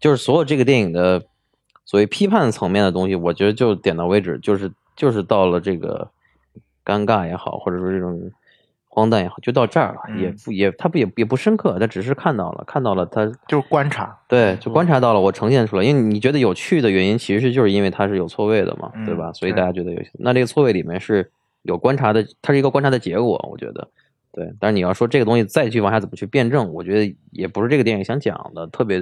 [0.00, 1.22] 就是所有这个电影的
[1.84, 6.10] 所谓批判层面的东西，我觉得就点到为止，就是就是到了这个
[6.84, 8.30] 尴尬也好，或者说这种
[8.98, 14.18] 荒诞也好，就到这儿了，嗯也不也他不也也不深刻，他只是看到了看到了他就是观察。
[14.26, 19.32] 对，就观察到了，我呈现出来，因为你觉得有趣的原因，其实就是因为它是有错位的嘛，嗯对吧？
[19.32, 20.10] 所以大家觉得有趣。
[20.14, 21.30] 那这个错位里面是
[21.62, 23.88] 有观察的，它是一个观察的结果，我觉得。
[24.32, 29.00] 对，但是你要说这个东西再去往下怎么去辩证，我觉得也不是这个电影想讲的特别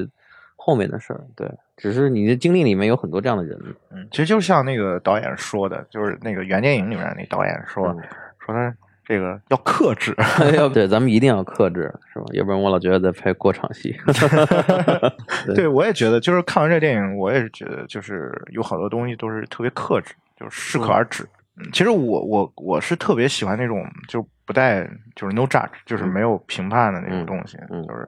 [0.54, 1.20] 后面的事儿。
[1.34, 3.58] 对，只是你的经历里面有很多这样的人。
[3.90, 8.02] 嗯，其实就像那个导演说的，就是那个原电影里面那导演说、嗯
[8.38, 8.72] 说他
[9.06, 10.14] 这个要克制。
[10.56, 11.82] 要 对，咱们一定要克制，
[12.12, 12.26] 是吧？
[12.32, 13.96] 要不然我老觉得在拍过场戏。
[15.46, 21.22] 对对，我也觉得，就是看完这电影，我也是觉得，就是有好多东西都是特别克制，就是适可而止。
[21.22, 21.28] 嗯
[21.72, 28.06] 其实我我我是特别喜欢那种就不带就是 no judge，就是没有评判的那种嗯东西，嗯就是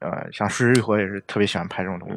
[0.00, 2.16] 呃，像《失之愈合》也是特别喜欢拍这种东西。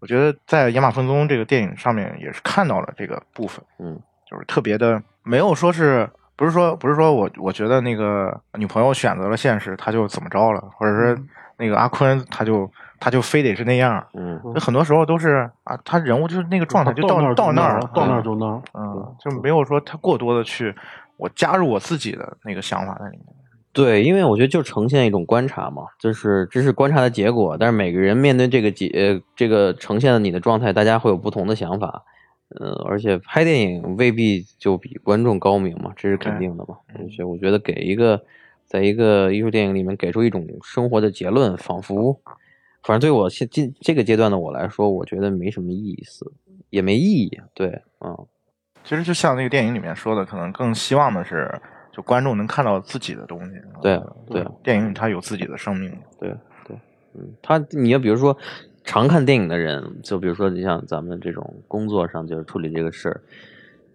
[0.00, 11.22] 我觉得在《野马分鬃》这个电影上面也是看到了这个部分，嗯就是特别的没有说是不是说不是说我我觉得那个女朋友选择了现实，他就怎么着了，或者说
[11.58, 12.66] 那个阿坤他就
[12.98, 14.02] 他就非得是那样。
[14.14, 18.62] 嗯就很多时候都是啊，他人物就是那个状态，就到到那儿到那儿到那儿嗯就那儿。
[18.72, 20.74] 嗯，就没有说他过多的去
[21.18, 23.26] 我加入我自己的那个想法在里面。
[23.74, 32.02] 对，因为我觉得就呈现一种观察嘛，就是这是观察的结果，但是每个人面对这个结呃这个呈现的你的状态，大家会有不同的想法，
[32.58, 36.76] 呃，而且拍电影未必就比观众高明嘛，这是肯定的嘛。
[36.94, 38.20] 而且我觉得给一个
[38.66, 42.20] 在一个艺术电影里面给出一种生活的结论，仿佛
[42.82, 46.32] 反正对我现今这个阶段的我来说，我觉得没什么意思，
[46.70, 47.40] 也没意义。
[47.54, 47.68] 对，
[48.00, 48.26] 嗯，
[48.82, 51.60] 其实就像那个电影里面说的，可能更希望的是，
[51.92, 53.52] 就观众能看到自己的东西。
[53.82, 55.90] 对呃对电影它有自己的生命。
[56.18, 56.30] 对
[56.64, 56.76] 对，
[57.14, 58.36] 嗯，他你要比如说
[58.90, 63.20] 常看电影的人，就比如说你像咱们这种工作上就是处理这个事儿，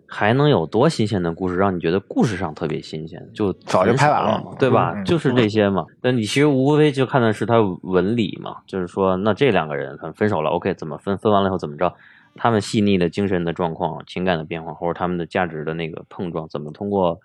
[0.08, 3.22] 还能有多新鲜的故事让你觉得故事上特别新鲜？
[3.34, 4.94] 就早就拍完了嘛，对吧？
[4.96, 5.86] 嗯就是这些嘛。
[6.00, 11.18] 但你其实无非就看的是他文理嘛，就是说那这两个人可能分手了，OK，怎么分？
[11.18, 11.94] 分完了以后怎么着？
[12.38, 17.20] 他们细腻的精神的状况、情感的变化，或者他们的价值的那个碰撞，怎么通过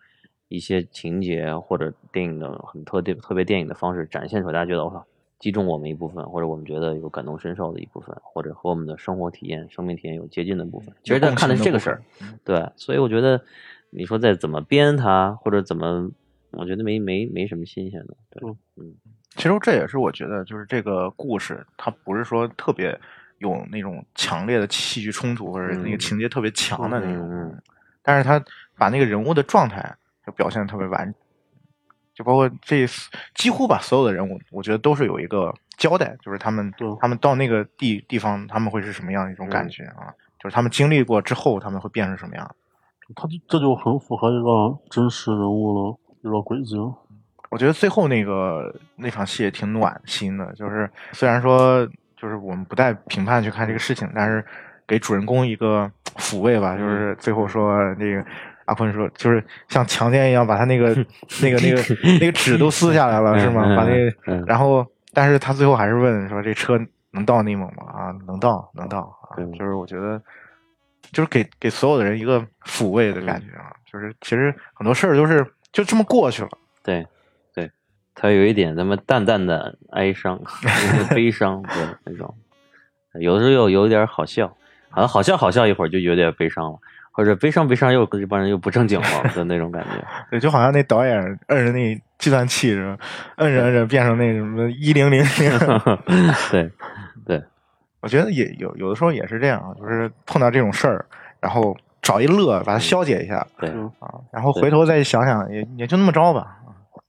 [0.48, 5.06] 一些情节或者电影的很特定特别电影的方式展现出来，大家觉得我操，
[5.41, 10.95] 击中我们一部分，或者我们觉得有感同身受的一部分，或者和我们的生活体验、生命体验有接近的部分。
[11.03, 12.03] 其实他看的是这个事儿，
[12.45, 13.43] 对，所以我觉得
[13.91, 16.09] 你说再怎么编它，或者怎么，
[16.53, 18.14] 我觉得没没没什么新鲜的。
[18.30, 18.95] 对，嗯
[19.36, 22.99] 其实这也是我觉得，就是这个故事，它不是说特别
[23.38, 27.57] 有那种强烈的戏剧冲突，或者那个嗯情节特别强的那种，
[28.03, 28.45] 但是他
[28.76, 31.14] 把那个人物的状态就表现的特别完整，
[32.20, 32.86] 就包括这
[33.34, 40.12] 几乎把所有的人物，我觉得都是有一个交代，就是他们对他们到那个地地方，他们会是什么样的一种感嗯觉啊？
[40.38, 42.54] 就是他们经历过之后，他们会变成什么样？
[43.16, 46.76] 他就这就很符合一个真实人物的一个轨迹。
[47.48, 54.44] 我觉得最后那个那场戏也挺暖心的，就是虽然说就是我们不带评判去看这个事情，但是
[54.86, 58.22] 给主人公一个抚慰吧，就是最后说那个
[58.70, 60.94] 阿坤说，就是像强奸一样把他那个
[61.42, 61.82] 那个那个
[62.20, 63.64] 那个纸都撕下来了，是吗？
[63.66, 66.78] 嗯把那然后，但是他最后还是问说这车
[67.10, 67.82] 能到内蒙吗？
[67.92, 70.22] 啊，能到，能到啊对，就是我觉得。
[71.12, 76.48] 就是给给所有的人一个抚慰的感觉啊，就是其实很多事儿都是就这么过去了，
[76.84, 77.04] 对
[77.52, 77.68] 对，
[78.14, 80.40] 他有一点咱们淡淡的哀伤、
[81.10, 81.72] 悲伤对
[82.04, 82.32] 那种，
[83.18, 84.56] 有的时候又有点好笑，
[84.88, 86.78] 好像好笑好笑一会儿就有点悲伤了，
[87.11, 90.04] 或者悲伤悲伤又这帮人又不正经了的那种感觉。
[90.30, 91.16] 对，就好像那导演
[91.48, 93.04] 摁着那计算器是吧？
[93.36, 95.58] 摁着摁着变成那什么一零零零。
[96.50, 96.70] 对
[97.26, 97.42] 对，
[98.00, 101.04] 我觉得也有有的时候也是这样，就是碰到这种事儿，
[101.40, 106.56] 然后找一乐把它消解一下对嗯啊，然后回头再想想，也也就那么着吧。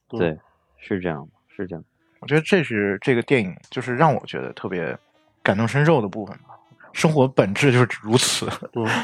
[0.09, 0.37] 对，
[0.77, 1.83] 是这样，是这样。
[2.19, 4.95] 我觉得这是这个电影就是让我觉得特别
[5.41, 6.55] 感同身受的部分吧。
[6.93, 8.47] 生活本质就是如此。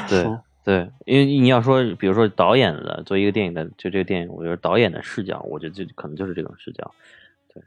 [0.06, 0.24] 对
[0.68, 6.94] 对，因为你要说，比如说导演的做一个电影的，就这个电影，我觉得导演的视角，我觉得就可能就是这种视角。
[7.54, 7.62] 对，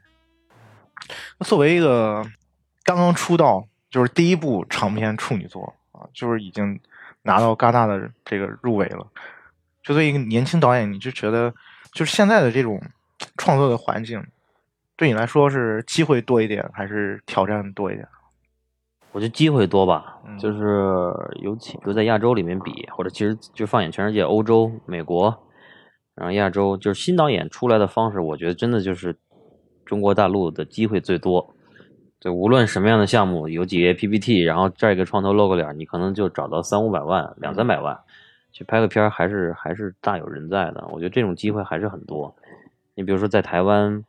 [1.36, 2.24] 那作为一个
[2.84, 6.78] 刚刚出道，就是第一部长篇处女作啊，就是已经
[7.22, 9.04] 拿到戛纳的这个入围了。
[9.82, 11.52] 就作为一个年轻导演，你就觉得
[11.90, 12.80] 就是现在的这种
[13.36, 14.24] 创作的环境，
[14.94, 18.06] 对你来说是机会多一点，还是挑战多一点？
[19.12, 25.24] 我觉得机会多吧，嗯就是尤其比如在亚洲里面比，或者其实就放眼全世界，欧洲、美国，
[26.14, 29.16] 然后亚洲，就是新导演出来的方式，我觉得真的就是
[29.84, 31.54] 中国大陆的机会最多。
[32.18, 37.98] 对，无论什么样的项目，有几页 PPT，然后这儿一个创投露个脸，你可能就找到三五百万、两三百万，
[38.52, 40.86] 去拍个片儿，还是还是大有人在的。
[40.92, 42.34] 我觉得这种机会还是很多。
[42.94, 44.04] 你比如说在台湾，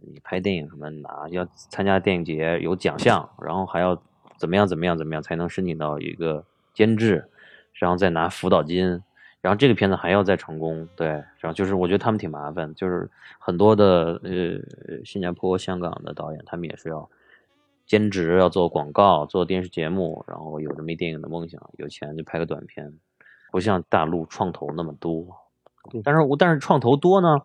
[0.00, 4.00] 你拍电影什么拿要参加电影节有奖项，然后还要
[4.38, 7.28] 怎么样怎么样怎么样才能申请到一个监制，
[7.74, 9.02] 然后再拿辅导金，
[9.40, 17.08] 然后这个片子还要再成功，对，然后就是我觉得他们挺麻烦，就是很多的呃新加坡、香港的导演，他们也是要
[17.86, 22.92] 兼职，要做广告、做电视节目，然后有这么一电影的梦想，有钱就拍个短片，
[23.50, 25.26] 不像大陆创投那么多，
[26.04, 27.42] 但是我但是创投多呢。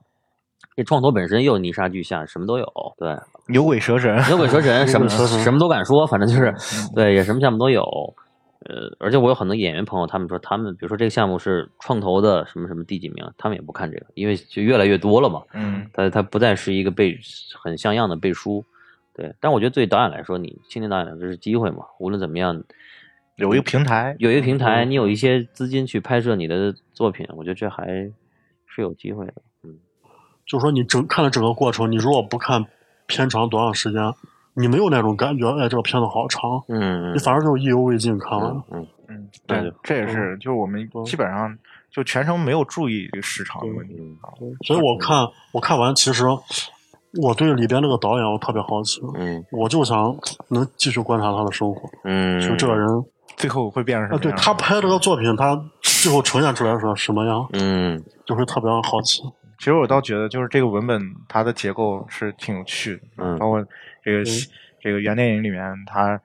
[0.76, 2.66] 这创投本身又泥沙俱下，什么都有，
[2.97, 6.53] 对，牛鬼蛇神，牛鬼蛇神， 什么什么都敢说，反正就是，
[6.95, 7.84] 对，也什么项目都有。
[8.64, 15.41] 呃，而且我有很多演员朋友，他们说他们，比如说这个项目是创投的什么什么第几名，他们也不看这个，因为就越来越多了嘛。
[15.53, 17.20] 嗯，它它不再是一个背
[17.59, 18.64] 很像样的背书，
[19.16, 19.34] 对。
[19.39, 22.64] 但我觉得对导演来说，你青年导演这是机会嘛，无论怎么样，
[23.36, 27.88] 有一个平台，有一个平台，嗯你有一些资金去拍摄你的作品，我觉得这还
[28.68, 29.34] 是有机会的。
[30.52, 32.66] 嗯，就是说你整看了整个过程，你如果不看
[33.08, 34.14] 片长多长时间，
[34.54, 38.82] 你没有那种感觉，哎，这个片子好长，嗯你反而就是意犹未尽看完嗯。
[38.82, 41.58] 嗯嗯，对对，这也是就是我们对基本上
[41.91, 43.95] 就全程没有注意这个时长的问题。
[43.99, 44.18] 嗯
[44.66, 46.26] 所以我看我看完，其实
[47.22, 50.16] 我对里边那个导演我特别好奇，嗯我就想
[50.47, 52.88] 能继续观察他的生活，嗯，就这个人
[53.36, 54.32] 最后会变成什啊，么样？
[54.38, 59.22] 对他拍这个作品，他最后呈现出来是什么样，嗯就会特别好奇。
[59.62, 60.99] 其实我倒觉得，就是这个文本
[61.30, 63.64] 它的结构是挺有趣的，嗯包括
[64.03, 64.26] 这个、嗯
[64.84, 66.20] 这个原电影里面，他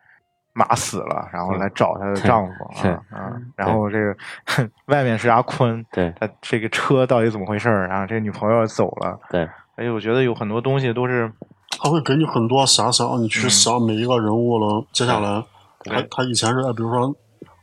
[0.55, 4.17] 马死了，然后来找她的丈夫对啊啊，然后这个
[4.89, 7.87] 外面是阿坤，对他这个车到底怎么回事儿？
[7.87, 9.43] 然后这个女朋友走了，对，
[9.77, 11.31] 而且，我觉得有很多东西都是
[11.79, 15.45] 他会给你很多遐想，你去嗯想每一个人物了，接下来
[15.85, 17.15] 他他以前是，哎比如说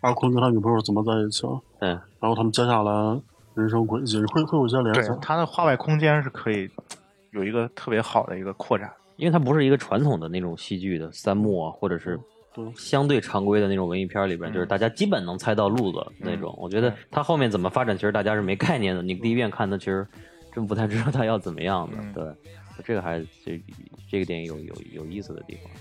[0.01, 1.41] 阿坤跟他女朋友怎么在一起，
[1.79, 2.91] 对，然后他们接下来
[3.55, 5.19] 人生轨迹，你会会有一些联对想。
[5.19, 6.69] 它的画外空间是可以
[7.31, 8.91] 有一个特别好的一个扩展。
[9.15, 12.19] 因为它不是一个传统的那种戏剧的三幕啊，或者是
[12.53, 16.53] 对相对常规的那种文艺片里边，嗯就是大家基本能猜到路子那种。
[16.57, 19.03] 我觉得它后面怎么发展，其实大家是没概念的。
[19.03, 20.05] 你第一遍看它，其实
[20.51, 21.97] 真不太知道它要怎么样的。
[21.99, 23.61] 嗯对，这个还这
[24.09, 25.71] 这个电影有有有意思的地方。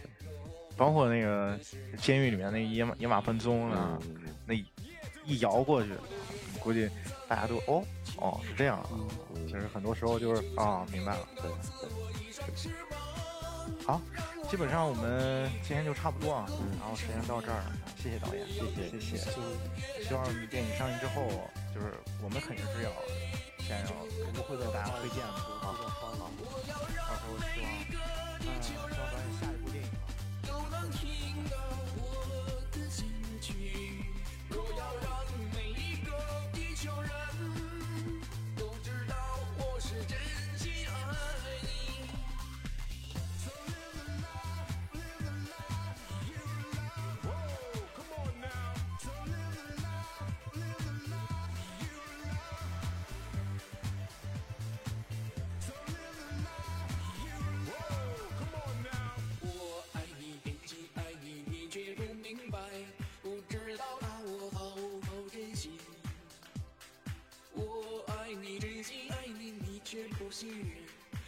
[0.77, 1.59] 包括那个
[1.97, 4.17] 监狱里面那野马野马分鬃啊，嗯，
[4.47, 4.65] 那一
[5.25, 5.91] 一摇过去，
[6.61, 6.89] 估计
[7.33, 7.83] 大家都哦
[8.19, 8.91] 哦是这样啊，
[9.35, 9.49] 嗯。
[9.49, 11.27] 其实很多时候就是啊、明白了。
[11.37, 12.71] 对对，
[13.87, 13.99] 好，
[14.51, 16.45] 基本上我们今天就差不多啊，
[16.79, 19.01] 然后时间到这儿了，谢谢导演，谢谢。
[19.01, 19.31] 谢谢，
[20.05, 21.25] 希望电影上映之后，
[21.75, 22.91] 就是我们肯定是要
[23.65, 23.87] 先要
[24.27, 26.31] 肯定会为大家推荐的，好好好，
[26.69, 27.67] 到时候希望，
[28.45, 29.49] 嗯、希望导演下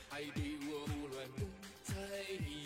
[0.09, 1.47] 还对我胡乱的
[1.85, 1.95] 猜
[2.47, 2.64] 疑。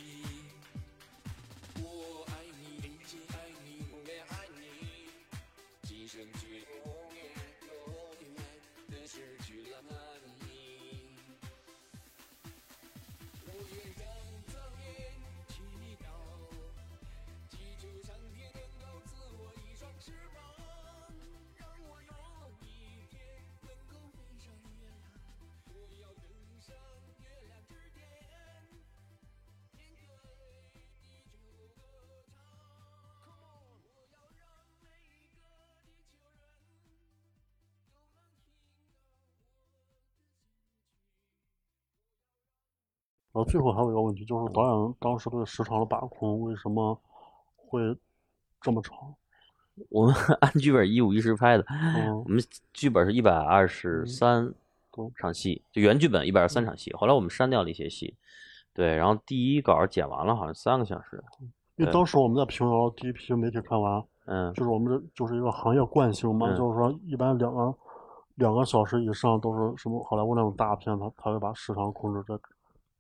[43.39, 47.01] 然后最后还有一个问题，就是导演当时对时长的把控为什么
[47.55, 47.97] 会
[48.61, 48.99] 这么长？
[49.91, 54.53] 我们按剧本一五一十拍的，嗯我们剧本是一百二十三
[54.91, 58.17] 对场戏，就原剧本一百二十三场戏，后来我们删掉了一些戏。
[58.75, 61.23] 对，然后第一稿剪完了，好像三个小时。
[61.77, 67.73] 因为当时我们在平遥第一批媒体看完，嗯就是我们这就是一个行业惯性嘛，嗯就是说一般两个
[68.35, 72.35] 两个小时以上都是什么好莱坞那种大片，它它会把时长控制在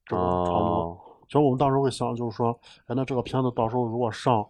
[0.08, 0.50] 这个长度。
[0.50, 4.42] 哦，其实我们当时会想，就是说，哎，那这个片子到时候如果上，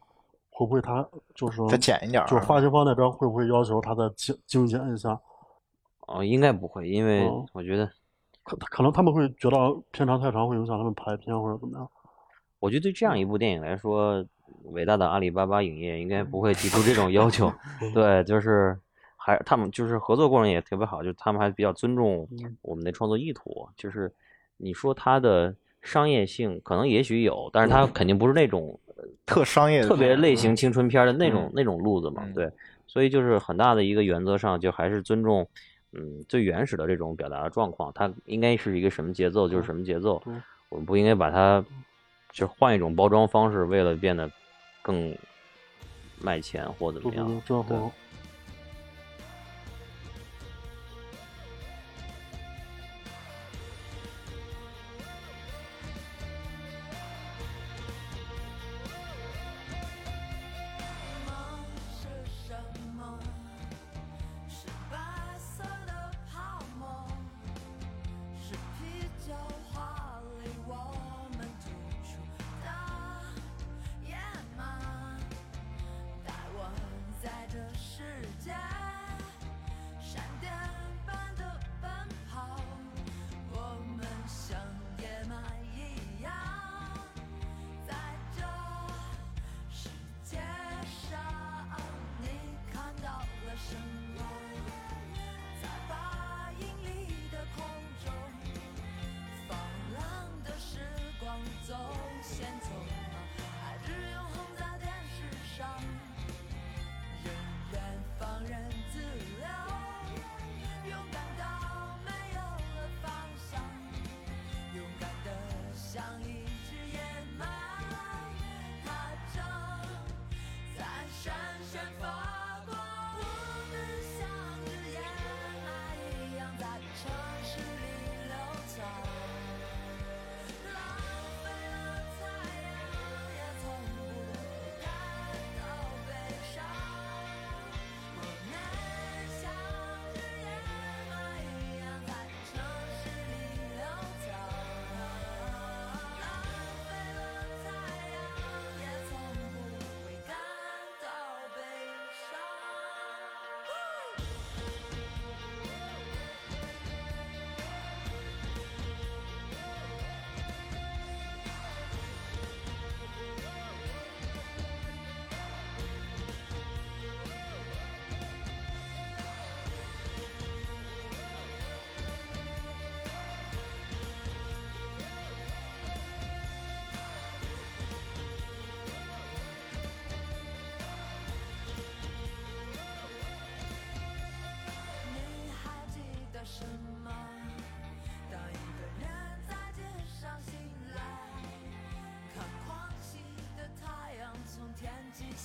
[0.50, 5.20] 会不会他就是再剪一点儿就是发行方那边会不会要求他再精精简一下？
[6.06, 7.88] 哦，应该不会，因为哦我觉得，
[8.42, 9.56] 可可能他们会觉得
[9.90, 11.88] 片长太长会影响他们排片或者怎么样。
[12.60, 14.24] 我觉得对这样一部电影来说，
[14.64, 17.52] 伟大的阿里巴巴影业应该不会提出这种要求。
[17.94, 18.76] 对，就是
[19.16, 23.68] 还他们就是合作过程也特别好，就是他们还比较尊重嗯我们的创作意图。
[23.76, 24.12] 就是
[24.58, 28.78] 你说它的商业性可能也许有，但是它肯定不是那种
[29.24, 32.22] 特商业的特别类型青春片的那种嗯那种路子嘛。
[32.26, 32.50] 嗯对，
[32.86, 35.48] 所以就是很大的一个原则上，就还是尊重。
[35.92, 40.34] 嗯，最原始的这种表达的状况，它应该是一个什么节奏就是什么节奏对，
[40.68, 41.64] 我们不应该把它
[42.30, 44.30] 就换一种包装方式，为了变得
[44.82, 45.16] 更
[46.20, 47.78] 卖钱或怎么样对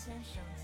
[0.06, 0.63] 先生